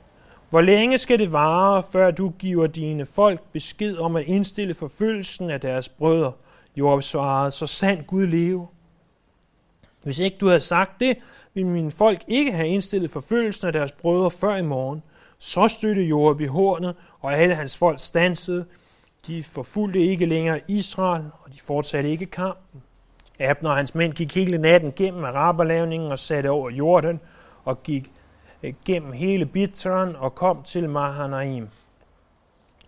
Hvor 0.50 0.60
længe 0.60 0.98
skal 0.98 1.18
det 1.18 1.32
vare, 1.32 1.82
før 1.92 2.10
du 2.10 2.32
giver 2.38 2.66
dine 2.66 3.06
folk 3.06 3.40
besked 3.52 3.98
om 3.98 4.16
at 4.16 4.24
indstille 4.26 4.74
forfølgelsen 4.74 5.50
af 5.50 5.60
deres 5.60 5.88
brødre? 5.88 6.32
Joab 6.76 7.02
svarede, 7.02 7.50
så 7.50 7.66
sand 7.66 8.04
Gud 8.04 8.26
leve. 8.26 8.68
Hvis 10.02 10.18
ikke 10.18 10.36
du 10.38 10.46
havde 10.46 10.60
sagt 10.60 11.00
det, 11.00 11.16
ville 11.54 11.70
mine 11.70 11.90
folk 11.90 12.24
ikke 12.28 12.52
have 12.52 12.68
indstillet 12.68 13.10
forfølgelsen 13.10 13.66
af 13.66 13.72
deres 13.72 13.92
brødre 13.92 14.30
før 14.30 14.56
i 14.56 14.62
morgen. 14.62 15.02
Så 15.38 15.68
støtte 15.68 16.02
Joab 16.02 16.40
i 16.40 16.46
hornet, 16.46 16.94
og 17.20 17.34
alle 17.34 17.54
hans 17.54 17.76
folk 17.76 18.00
stansede. 18.00 18.64
De 19.26 19.42
forfulgte 19.42 20.00
ikke 20.00 20.26
længere 20.26 20.60
Israel, 20.68 21.24
og 21.42 21.52
de 21.52 21.60
fortsatte 21.60 22.10
ikke 22.10 22.26
kampen. 22.26 22.82
Abner 23.38 23.70
og 23.70 23.76
hans 23.76 23.94
mænd 23.94 24.12
gik 24.12 24.34
hele 24.34 24.58
natten 24.58 24.92
gennem 24.96 25.24
araberlavningen 25.24 26.12
og 26.12 26.18
satte 26.18 26.50
over 26.50 26.70
Jordan, 26.70 27.20
og 27.64 27.82
gik 27.82 28.10
eh, 28.62 28.74
gennem 28.84 29.12
hele 29.12 29.46
Bitteren 29.46 30.16
og 30.16 30.34
kom 30.34 30.62
til 30.62 30.88
Mahanaim. 30.88 31.68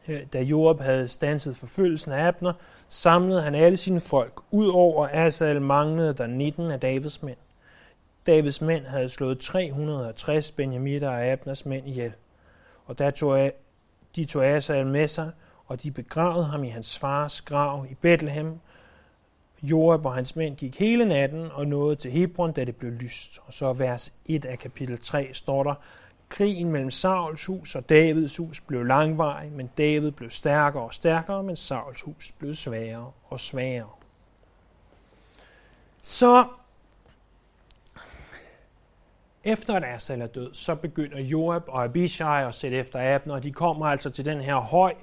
Øh, 0.09 0.23
da 0.33 0.41
Joab 0.41 0.81
havde 0.81 1.09
stanset 1.09 1.57
forfølgelsen 1.57 2.13
af 2.13 2.27
Abner, 2.27 2.53
samlede 2.89 3.43
han 3.43 3.55
alle 3.55 3.77
sine 3.77 4.01
folk. 4.01 4.41
Udover 4.51 5.09
Asal 5.13 5.63
manglede 5.63 6.15
der 6.15 6.27
19 6.27 6.71
af 6.71 6.81
Davids 6.81 7.23
mænd. 7.23 7.37
Davids 8.27 8.61
mænd 8.61 8.87
havde 8.87 9.09
slået 9.09 9.39
360 9.39 10.51
benjamitter 10.51 11.09
og 11.09 11.25
Abners 11.25 11.67
mænd 11.67 11.89
ihjel. 11.89 12.13
Og 12.87 12.99
der 12.99 13.11
tog 13.11 13.51
de 14.17 14.25
tog 14.25 14.47
Asal 14.47 14.87
med 14.87 15.09
sig, 15.09 15.31
og 15.67 15.83
de 15.83 15.91
begravede 15.91 16.45
ham 16.45 16.65
i 16.65 16.69
hans 16.69 16.99
fars 16.99 17.41
grav 17.41 17.87
i 17.91 17.95
Bethlehem. 17.95 18.59
Joab 19.63 20.07
og 20.07 20.15
hans 20.15 20.37
mænd 20.37 20.57
gik 20.57 20.79
hele 20.79 21.05
natten 21.05 21.49
og 21.53 21.67
nåede 21.67 21.97
til 21.97 22.11
Hebron, 22.11 22.53
da 22.53 22.65
det 22.65 22.77
blev 22.77 22.93
lyst. 22.93 23.39
Og 23.47 23.53
så 23.53 23.73
vers 23.73 24.13
1 24.27 24.45
af 24.45 24.59
kapitel 24.59 24.99
3 24.99 25.29
står 25.33 25.63
der, 25.63 25.75
Krigen 26.29 26.71
mellem 26.71 26.91
Sauls 26.91 27.47
hus 27.47 27.75
og 27.75 27.89
Davids 27.89 28.37
hus 28.37 28.61
blev 28.61 28.85
langvarig, 28.85 29.53
men 29.53 29.71
David 29.79 30.11
blev 30.11 30.31
stærkere 30.31 30.83
og 30.83 30.95
stærkere, 30.95 31.43
men 31.43 31.57
Sauls 31.57 32.03
hus 32.03 32.33
blev 32.39 32.55
svagere 32.55 33.13
og 33.25 33.41
svagere. 33.41 33.89
Så 36.03 36.47
efter 39.45 39.75
at 39.75 39.85
Asal 39.85 40.21
er 40.21 40.27
død, 40.27 40.55
så 40.55 40.75
begynder 40.75 41.21
Joab 41.21 41.63
og 41.69 41.85
Abishai 41.85 42.45
at 42.45 42.55
sætte 42.55 42.77
efter 42.77 43.15
Abner, 43.15 43.35
og 43.35 43.43
de 43.43 43.53
kommer 43.53 43.87
altså 43.87 44.11
til 44.11 44.25
den 44.25 44.41
her 44.41 44.57
høj, 44.57 44.95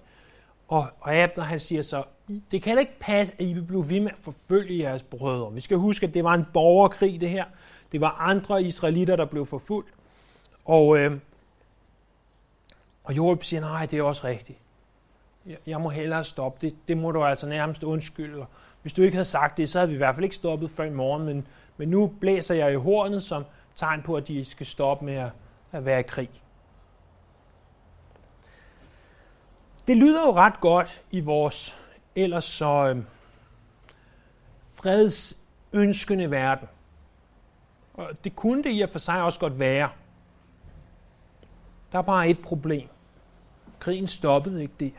og, 0.68 0.88
og 1.00 1.16
Abner 1.16 1.44
han 1.44 1.60
siger 1.60 1.82
så, 1.82 2.04
det 2.52 2.64
kan 2.64 2.76
da 2.76 2.80
ikke 2.80 3.00
passe, 3.00 3.34
at 3.34 3.42
I 3.42 3.54
vil 3.54 3.64
blive 3.64 3.90
ved 3.90 4.00
med 4.00 4.12
at 4.12 4.18
forfølge 4.18 4.84
jeres 4.84 5.04
brødre. 5.04 5.54
Vi 5.54 5.62
skal 5.62 5.78
huske, 5.78 6.08
at 6.08 6.14
det 6.14 6.24
var 6.24 6.34
en 6.34 6.46
borgerkrig 6.54 7.22
det 7.22 7.30
her. 7.30 7.46
Det 7.92 8.02
var 8.02 8.10
andre 8.10 8.64
israelitter, 8.64 9.16
der 9.16 9.26
blev 9.26 9.46
forfulgt. 9.46 9.90
Og, 10.66 10.98
øh, 10.98 11.20
og 13.04 13.18
Joab 13.18 13.44
siger, 13.44 13.62
nej, 13.62 13.86
det 13.86 14.00
er 14.00 14.04
også 14.04 14.28
rigtigt. 14.28 14.60
Jeg, 15.46 15.58
jeg 15.68 15.82
må 15.82 15.90
hellere 15.90 16.24
stoppe. 16.24 16.68
Det, 16.68 16.76
det 16.88 16.98
må 16.98 17.12
du 17.12 17.24
altså 17.24 17.48
nærmest 17.48 17.84
undskylde. 17.84 18.46
Hvis 18.82 18.94
du 18.94 19.02
ikke 19.02 19.16
havde 19.16 19.26
sagt 19.26 19.58
det, 19.58 19.70
så 19.70 19.80
havde 19.80 19.90
vi 19.90 19.96
i 19.96 19.98
hvert 19.98 20.16
fald 20.16 20.24
ikke 20.24 20.36
stoppet 20.36 20.70
før 20.70 20.84
i 20.84 20.90
morgen, 20.90 21.26
men, 21.26 21.48
men 21.78 21.90
nu 21.90 22.08
blæser 22.08 22.56
jeg 22.56 22.72
i 22.72 22.76
hornet 22.76 23.24
som 23.24 23.46
tegn 23.76 24.02
på, 24.02 24.16
at 24.16 24.28
de 24.28 24.46
skal 24.46 24.66
stoppe 24.66 25.06
med 25.06 25.14
at, 25.14 25.30
at 25.72 25.86
være 25.86 26.00
i 26.00 26.04
krig. 26.04 26.30
Det 29.88 29.98
lyder 29.98 30.22
jo 30.22 30.34
ret 30.34 30.60
godt 30.62 31.02
i 31.12 31.20
vores 31.20 31.78
ellers 32.16 32.46
så 32.46 32.94
øh, 32.96 33.04
fredsønskende 34.78 36.32
verden. 36.32 36.68
Og 37.94 38.10
det 38.24 38.36
kunne 38.36 38.64
det 38.64 38.70
i 38.74 38.82
og 38.82 38.90
for 38.90 39.00
sig 39.00 39.22
også 39.22 39.40
godt 39.40 39.60
være. 39.60 39.90
Der 41.96 42.00
er 42.00 42.06
bare 42.06 42.30
et 42.30 42.40
problem. 42.40 42.88
Krigen 43.80 44.08
stoppede 44.08 44.62
ikke 44.62 44.74
der. 44.80 44.90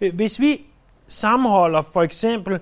Øh, 0.00 0.14
hvis 0.14 0.40
vi 0.40 0.60
sammenholder 1.08 1.82
for 1.82 2.02
eksempel 2.02 2.60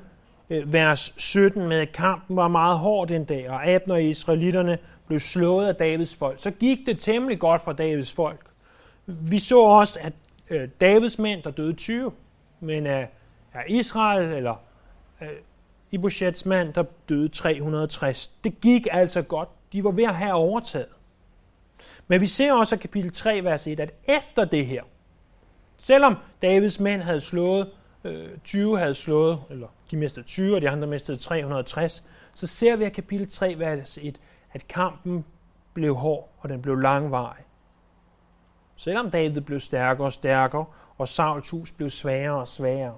øh, 0.50 0.72
vers 0.72 1.14
17 1.16 1.68
med, 1.68 1.76
at 1.76 1.92
kampen 1.92 2.36
var 2.36 2.48
meget 2.48 2.78
hård 2.78 3.08
den 3.08 3.24
dag, 3.24 3.50
og 3.50 3.66
Abner 3.66 3.94
og 3.94 4.02
israelitterne 4.02 4.78
blev 5.06 5.20
slået 5.20 5.68
af 5.68 5.74
Davids 5.74 6.14
folk, 6.16 6.42
så 6.42 6.50
gik 6.50 6.78
det 6.86 7.00
temmelig 7.00 7.38
godt 7.38 7.64
for 7.64 7.72
Davids 7.72 8.12
folk. 8.12 8.46
Vi 9.06 9.38
så 9.38 9.60
også, 9.60 9.98
at 10.02 10.12
øh, 10.50 10.68
Davids 10.80 11.18
mænd, 11.18 11.42
der 11.42 11.50
døde 11.50 11.72
20, 11.72 12.12
men 12.60 12.86
af, 12.86 13.08
Israel 13.68 14.32
eller 14.32 14.54
Ibushets 15.90 16.46
mand, 16.46 16.72
der 16.72 16.84
døde 17.08 17.28
360. 17.28 18.26
Det 18.44 18.60
gik 18.60 18.86
altså 18.90 19.22
godt. 19.22 19.48
De 19.72 19.84
var 19.84 19.90
ved 19.90 20.04
at 20.04 20.14
have 20.14 20.32
overtaget. 20.32 20.97
Men 22.08 22.20
vi 22.20 22.26
ser 22.26 22.52
også 22.52 22.74
i 22.74 22.78
kapitel 22.78 23.12
3, 23.12 23.44
vers 23.44 23.66
1, 23.66 23.80
at 23.80 23.92
efter 24.04 24.44
det 24.44 24.66
her, 24.66 24.82
selvom 25.78 26.16
Davids 26.42 26.80
mænd 26.80 27.02
havde 27.02 27.20
slået, 27.20 27.70
øh, 28.04 28.38
20 28.44 28.78
havde 28.78 28.94
slået, 28.94 29.42
eller 29.50 29.68
de 29.90 29.96
mistede 29.96 30.26
20, 30.26 30.54
og 30.54 30.62
de 30.62 30.70
andre 30.70 30.86
mistede 30.86 31.16
360, 31.16 32.04
så 32.34 32.46
ser 32.46 32.76
vi 32.76 32.84
i 32.84 32.88
kapitel 32.88 33.30
3, 33.30 33.54
vers 33.58 33.98
1, 34.02 34.20
at 34.52 34.68
kampen 34.68 35.24
blev 35.74 35.94
hård, 35.94 36.32
og 36.38 36.48
den 36.48 36.62
blev 36.62 36.76
langvarig. 36.76 37.44
Selvom 38.76 39.10
David 39.10 39.40
blev 39.40 39.60
stærkere 39.60 40.06
og 40.06 40.12
stærkere, 40.12 40.64
og 40.98 41.08
Sauls 41.08 41.50
hus 41.50 41.72
blev 41.72 41.90
sværere 41.90 42.34
og 42.34 42.48
sværere. 42.48 42.96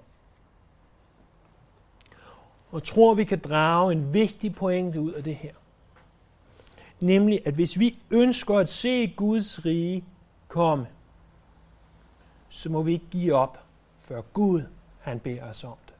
Og 2.70 2.82
tror, 2.82 3.14
vi 3.14 3.24
kan 3.24 3.38
drage 3.38 3.92
en 3.92 4.14
vigtig 4.14 4.54
pointe 4.54 5.00
ud 5.00 5.12
af 5.12 5.24
det 5.24 5.34
her. 5.34 5.52
Nemlig, 7.00 7.46
at 7.46 7.54
hvis 7.54 7.78
vi 7.78 7.98
ønsker 8.10 8.58
at 8.58 8.68
se 8.68 9.06
Guds 9.06 9.64
rige 9.64 10.04
komme, 10.48 10.86
så 12.48 12.70
må 12.70 12.82
vi 12.82 12.92
ikke 12.92 13.06
give 13.10 13.34
op, 13.34 13.58
før 13.98 14.20
Gud 14.20 14.62
han 15.00 15.20
beder 15.20 15.44
os 15.44 15.64
om 15.64 15.76
det. 15.86 15.94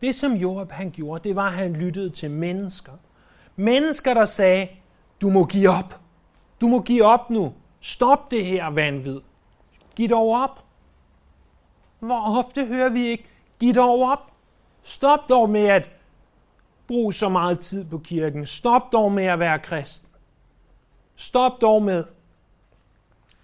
Det 0.00 0.14
som 0.14 0.32
Job 0.32 0.70
han 0.70 0.90
gjorde, 0.90 1.28
det 1.28 1.36
var, 1.36 1.46
at 1.46 1.52
han 1.52 1.72
lyttede 1.72 2.10
til 2.10 2.30
mennesker. 2.30 2.92
Mennesker, 3.56 4.14
der 4.14 4.24
sagde, 4.24 4.68
du 5.20 5.30
må 5.30 5.44
give 5.44 5.68
op. 5.68 6.00
Du 6.60 6.68
må 6.68 6.82
give 6.82 7.04
op 7.04 7.30
nu. 7.30 7.52
Stop 7.80 8.30
det 8.30 8.46
her 8.46 8.66
vanvid. 8.66 9.20
Giv 9.96 10.08
dog 10.08 10.28
op. 10.28 10.64
Hvor 11.98 12.38
ofte 12.38 12.66
hører 12.66 12.88
vi 12.88 13.06
ikke, 13.06 13.24
giv 13.60 13.74
dog 13.74 14.00
op. 14.00 14.32
Stop 14.82 15.28
dog 15.28 15.50
med 15.50 15.64
at 15.64 15.88
brug 16.88 17.14
så 17.14 17.28
meget 17.28 17.58
tid 17.58 17.84
på 17.84 17.98
kirken. 17.98 18.46
Stop 18.46 18.82
dog 18.92 19.12
med 19.12 19.24
at 19.24 19.38
være 19.38 19.58
kristen. 19.58 20.08
Stop 21.16 21.52
dog 21.60 21.82
med. 21.82 22.04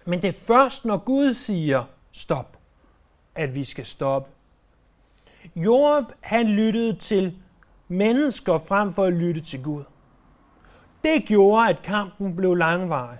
Men 0.05 0.21
det 0.21 0.27
er 0.27 0.45
først, 0.47 0.85
når 0.85 0.97
Gud 0.97 1.33
siger 1.33 1.83
stop, 2.11 2.57
at 3.35 3.55
vi 3.55 3.63
skal 3.63 3.85
stoppe. 3.85 4.29
Job, 5.55 6.03
han 6.19 6.47
lyttede 6.47 6.95
til 6.95 7.37
mennesker 7.87 8.57
frem 8.57 8.93
for 8.93 9.03
at 9.03 9.13
lytte 9.13 9.41
til 9.41 9.63
Gud. 9.63 9.83
Det 11.03 11.25
gjorde, 11.25 11.69
at 11.69 11.81
kampen 11.83 12.35
blev 12.35 12.55
langvarig. 12.55 13.17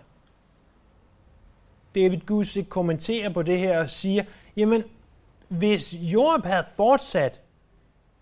David 1.95 2.19
Gussik 2.19 2.65
kommenterer 2.69 3.33
på 3.33 3.41
det 3.41 3.59
her 3.59 3.79
og 3.79 3.89
siger, 3.89 4.23
jamen, 4.55 4.83
hvis 5.47 5.93
Job 5.93 6.45
havde 6.45 6.65
fortsat, 6.75 7.40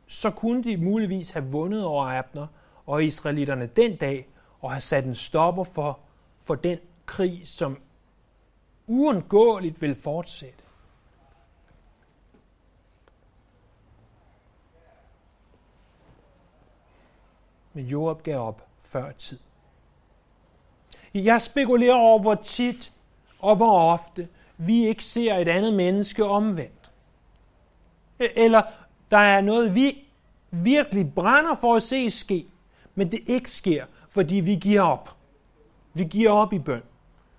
så 0.10 0.30
kunne 0.32 0.64
de 0.64 0.78
muligvis 0.78 1.30
have 1.30 1.46
vundet 1.46 1.86
over 1.86 2.06
Abner 2.06 2.48
og 2.86 3.04
israelitterne 3.04 3.68
den 3.68 3.96
dag, 3.96 4.28
og 4.62 4.72
have 4.72 4.82
sat 4.82 5.06
en 5.06 5.16
stopper 5.16 5.64
for, 5.64 6.00
for 6.42 6.56
den 6.56 6.80
krig, 7.06 7.48
som 7.48 7.78
uundgåeligt 8.88 9.82
vil 9.82 9.96
fortsætte. 9.96 10.64
Men 17.74 17.86
Joab 17.86 18.24
gav 18.24 18.40
op 18.40 18.68
før 18.80 19.12
tid. 19.12 19.40
Jeg 21.14 21.42
spekulerer 21.42 21.96
over, 21.96 22.20
hvor 22.20 22.36
tit 22.36 22.94
og 23.40 23.56
hvor 23.56 23.80
ofte 23.80 24.28
vi 24.58 24.88
ikke 24.88 25.04
ser 25.04 25.36
et 25.36 25.48
andet 25.48 25.74
menneske 25.74 26.26
omvendt. 26.26 26.92
E- 28.22 28.34
eller 28.36 28.62
der 29.12 29.18
er 29.18 29.42
noget, 29.42 29.76
vi 29.76 30.08
virkelig 30.52 31.14
brænder 31.14 31.56
for 31.56 31.76
at 31.76 31.84
se 31.84 32.10
ske, 32.10 32.46
men 32.96 33.12
det 33.12 33.20
ikke 33.28 33.52
sker, 33.52 33.86
fordi 34.10 34.36
vi 34.36 34.56
giver 34.56 34.82
op. 34.82 35.16
Vi 35.94 36.04
giver 36.04 36.32
op 36.32 36.54
i 36.54 36.60
bøn. 36.60 36.82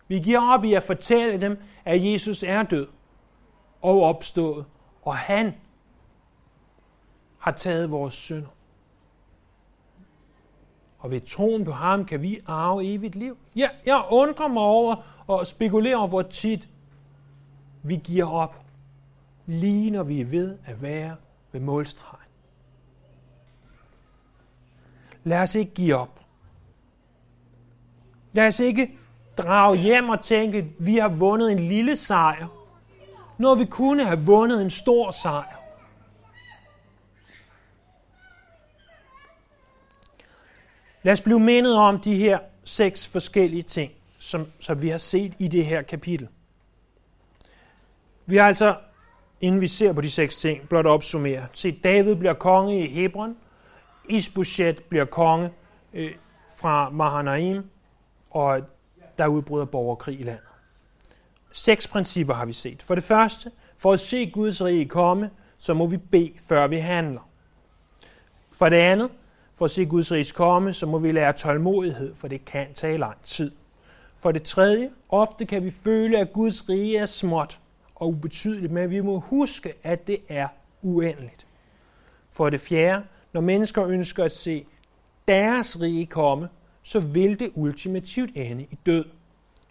Vi 0.08 0.18
giver 0.18 0.52
op 0.54 0.64
i 0.64 0.74
at 0.74 0.82
fortælle 0.82 1.40
dem, 1.40 1.58
at 1.84 2.12
Jesus 2.12 2.42
er 2.42 2.62
død 2.62 2.86
og 3.82 4.02
opstået, 4.02 4.64
og 5.02 5.16
han 5.16 5.54
har 7.38 7.52
taget 7.52 7.90
vores 7.90 8.14
synder. 8.14 8.48
Og 10.98 11.10
ved 11.10 11.20
troen 11.20 11.64
på 11.64 11.70
ham 11.70 12.04
kan 12.04 12.22
vi 12.22 12.40
arve 12.46 12.94
evigt 12.94 13.14
liv. 13.14 13.36
Ja, 13.56 13.68
jeg 13.86 14.04
undrer 14.10 14.48
mig 14.48 14.62
over 14.62 14.96
og 15.26 15.46
spekulerer 15.46 15.96
over, 15.96 16.08
hvor 16.08 16.22
tit 16.22 16.68
vi 17.82 18.00
giver 18.04 18.30
op, 18.30 18.64
lige 19.46 19.90
når 19.90 20.02
vi 20.02 20.20
er 20.20 20.24
ved 20.24 20.58
at 20.66 20.82
være 20.82 21.16
ved 21.52 21.60
målstregen. 21.60 22.26
Lad 25.24 25.38
os 25.38 25.54
ikke 25.54 25.74
give 25.74 25.94
op. 25.94 26.20
Lad 28.32 28.46
os 28.46 28.60
ikke 28.60 28.98
drage 29.38 29.76
hjem 29.76 30.08
og 30.08 30.24
tænke, 30.24 30.58
at 30.58 30.64
vi 30.78 30.96
har 30.96 31.08
vundet 31.08 31.52
en 31.52 31.58
lille 31.58 31.96
sejr, 31.96 32.46
når 33.38 33.54
vi 33.54 33.64
kunne 33.64 34.04
have 34.04 34.20
vundet 34.20 34.62
en 34.62 34.70
stor 34.70 35.10
sejr. 35.10 35.56
Lad 41.02 41.12
os 41.12 41.20
blive 41.20 41.40
mindet 41.40 41.76
om 41.76 42.00
de 42.00 42.14
her 42.14 42.38
seks 42.64 43.08
forskellige 43.08 43.62
ting, 43.62 43.92
som, 44.18 44.46
som 44.58 44.82
vi 44.82 44.88
har 44.88 44.98
set 44.98 45.34
i 45.38 45.48
det 45.48 45.66
her 45.66 45.82
kapitel. 45.82 46.28
Vi 48.26 48.36
har 48.36 48.44
altså, 48.44 48.76
inden 49.40 49.60
vi 49.60 49.68
ser 49.68 49.92
på 49.92 50.00
de 50.00 50.10
seks 50.10 50.40
ting, 50.40 50.68
blot 50.68 50.86
opsummere. 50.86 51.46
Se, 51.54 51.72
David 51.72 52.14
bliver 52.14 52.34
konge 52.34 52.84
i 52.84 52.88
Hebron, 52.88 53.36
Isbushet 54.08 54.82
bliver 54.82 55.04
konge 55.04 55.50
øh, 55.94 56.12
fra 56.60 56.90
Mahanaim, 56.90 57.62
og 58.30 58.60
der 59.18 59.26
udbryder 59.26 59.64
borgerkrig 59.64 60.20
i 60.20 60.22
landet. 60.22 60.44
Seks 61.52 61.88
principper 61.88 62.34
har 62.34 62.44
vi 62.44 62.52
set. 62.52 62.82
For 62.82 62.94
det 62.94 63.04
første, 63.04 63.50
for 63.76 63.92
at 63.92 64.00
se 64.00 64.30
Guds 64.30 64.64
rige 64.64 64.86
komme, 64.86 65.30
så 65.58 65.74
må 65.74 65.86
vi 65.86 65.96
bede, 65.96 66.32
før 66.46 66.66
vi 66.66 66.78
handler. 66.78 67.28
For 68.52 68.68
det 68.68 68.76
andet, 68.76 69.10
for 69.54 69.64
at 69.64 69.70
se 69.70 69.86
Guds 69.86 70.12
rige 70.12 70.32
komme, 70.32 70.72
så 70.72 70.86
må 70.86 70.98
vi 70.98 71.12
lære 71.12 71.32
tålmodighed, 71.32 72.14
for 72.14 72.28
det 72.28 72.44
kan 72.44 72.74
tage 72.74 72.98
lang 72.98 73.22
tid. 73.22 73.52
For 74.16 74.32
det 74.32 74.42
tredje, 74.42 74.90
ofte 75.08 75.46
kan 75.46 75.64
vi 75.64 75.70
føle, 75.70 76.18
at 76.18 76.32
Guds 76.32 76.68
rige 76.68 76.98
er 76.98 77.06
småt 77.06 77.60
og 78.00 78.08
ubetydeligt, 78.08 78.72
men 78.72 78.90
vi 78.90 79.00
må 79.00 79.18
huske, 79.18 79.74
at 79.82 80.06
det 80.06 80.20
er 80.28 80.48
uendeligt. 80.82 81.46
For 82.30 82.50
det 82.50 82.60
fjerde, 82.60 83.04
når 83.32 83.40
mennesker 83.40 83.86
ønsker 83.86 84.24
at 84.24 84.32
se 84.32 84.66
deres 85.28 85.80
rige 85.80 86.06
komme, 86.06 86.48
så 86.82 87.00
vil 87.00 87.40
det 87.40 87.50
ultimativt 87.54 88.30
ende 88.34 88.62
i 88.62 88.78
død. 88.86 89.04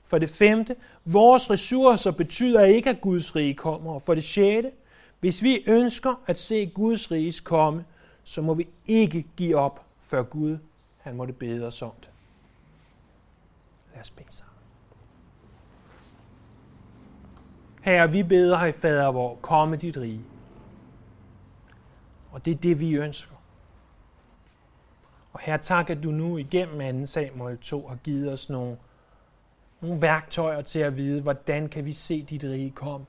For 0.04 0.18
det 0.18 0.30
femte, 0.30 0.76
vores 1.06 1.50
ressourcer 1.50 2.12
betyder 2.12 2.66
ikke, 2.66 2.90
at 2.90 3.02
Guds 3.02 3.36
rige 3.36 3.54
kommer. 3.54 3.94
Og 3.94 4.02
for 4.02 4.14
det 4.14 4.24
sjette, 4.24 4.72
hvis 5.20 5.44
vi 5.44 5.64
ønsker 5.68 6.24
at 6.28 6.40
se 6.40 6.66
Guds 6.66 7.12
rige 7.12 7.34
komme, 7.44 7.86
så 8.24 8.42
må 8.42 8.54
vi 8.54 8.68
ikke 8.88 9.26
give 9.38 9.58
op, 9.58 9.86
før 10.00 10.24
Gud 10.24 10.58
han 10.98 11.16
måtte 11.16 11.34
bede 11.34 11.68
os 11.68 11.82
om 11.82 11.92
det. 12.02 12.10
Lad 13.94 14.02
os 14.02 14.10
bede 14.10 14.28
sammen. 14.30 14.59
Herre, 17.82 18.12
vi 18.12 18.24
beder 18.24 18.60
dig, 18.60 18.76
Fader, 18.76 19.12
hvor 19.12 19.36
komme 19.36 19.76
dit 19.76 19.98
rige. 19.98 20.26
Og 22.32 22.46
det 22.46 22.52
er 22.52 22.58
det, 22.58 22.80
vi 22.80 22.94
ønsker. 22.94 23.36
Og 25.34 25.40
her 25.40 25.58
tak, 25.58 25.90
at 25.90 26.04
du 26.04 26.12
nu 26.12 26.38
igennem 26.38 27.06
2 27.06 27.06
Samuel 27.06 27.58
2 27.58 27.88
har 27.88 27.96
givet 27.96 28.34
os 28.34 28.50
nogle, 28.50 28.78
nogle 29.82 30.02
værktøjer 30.02 30.62
til 30.62 30.80
at 30.80 30.98
vide, 30.98 31.22
hvordan 31.22 31.70
kan 31.70 31.86
vi 31.86 31.94
se 31.94 32.24
dit 32.24 32.44
rige 32.44 32.72
komme. 32.72 33.06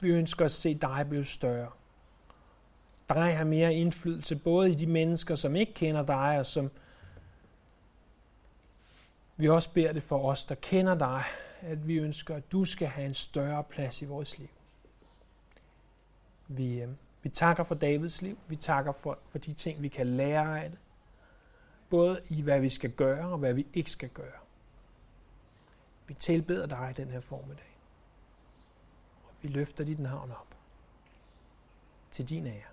Vi 0.00 0.10
ønsker 0.10 0.44
at 0.44 0.52
se 0.52 0.74
dig 0.74 1.06
blive 1.08 1.24
større. 1.24 1.70
dig 3.08 3.36
har 3.36 3.44
mere 3.44 3.74
indflydelse, 3.74 4.36
både 4.36 4.70
i 4.70 4.74
de 4.74 4.86
mennesker, 4.86 5.34
som 5.34 5.56
ikke 5.56 5.74
kender 5.74 6.06
dig, 6.06 6.38
og 6.38 6.46
som 6.46 6.70
vi 9.36 9.48
også 9.48 9.72
beder 9.72 9.92
det 9.92 10.02
for 10.02 10.30
os, 10.30 10.44
der 10.44 10.54
kender 10.54 10.94
dig, 10.94 11.22
at 11.60 11.88
vi 11.88 11.98
ønsker, 11.98 12.36
at 12.36 12.52
du 12.52 12.64
skal 12.64 12.88
have 12.88 13.06
en 13.06 13.14
større 13.14 13.64
plads 13.64 14.02
i 14.02 14.04
vores 14.04 14.38
liv. 14.38 14.48
Vi, 16.48 16.80
øh, 16.80 16.88
vi 17.22 17.28
takker 17.28 17.64
for 17.64 17.74
Davids 17.74 18.22
liv. 18.22 18.38
Vi 18.48 18.56
takker 18.56 18.92
for, 18.92 19.18
for 19.30 19.38
de 19.38 19.52
ting, 19.52 19.82
vi 19.82 19.88
kan 19.88 20.06
lære 20.06 20.64
af 20.64 20.70
det. 20.70 20.78
Både 21.90 22.20
i, 22.28 22.42
hvad 22.42 22.60
vi 22.60 22.68
skal 22.68 22.90
gøre, 22.90 23.28
og 23.28 23.38
hvad 23.38 23.54
vi 23.54 23.66
ikke 23.74 23.90
skal 23.90 24.08
gøre. 24.08 24.38
Vi 26.06 26.14
tilbeder 26.14 26.66
dig 26.66 26.94
den 26.96 27.10
her 27.10 27.20
formiddag. 27.20 27.76
Og 29.24 29.34
vi 29.42 29.48
løfter 29.48 29.84
dit 29.84 29.98
navn 29.98 30.30
op 30.30 30.56
til 32.10 32.28
din 32.28 32.46
ære. 32.46 32.69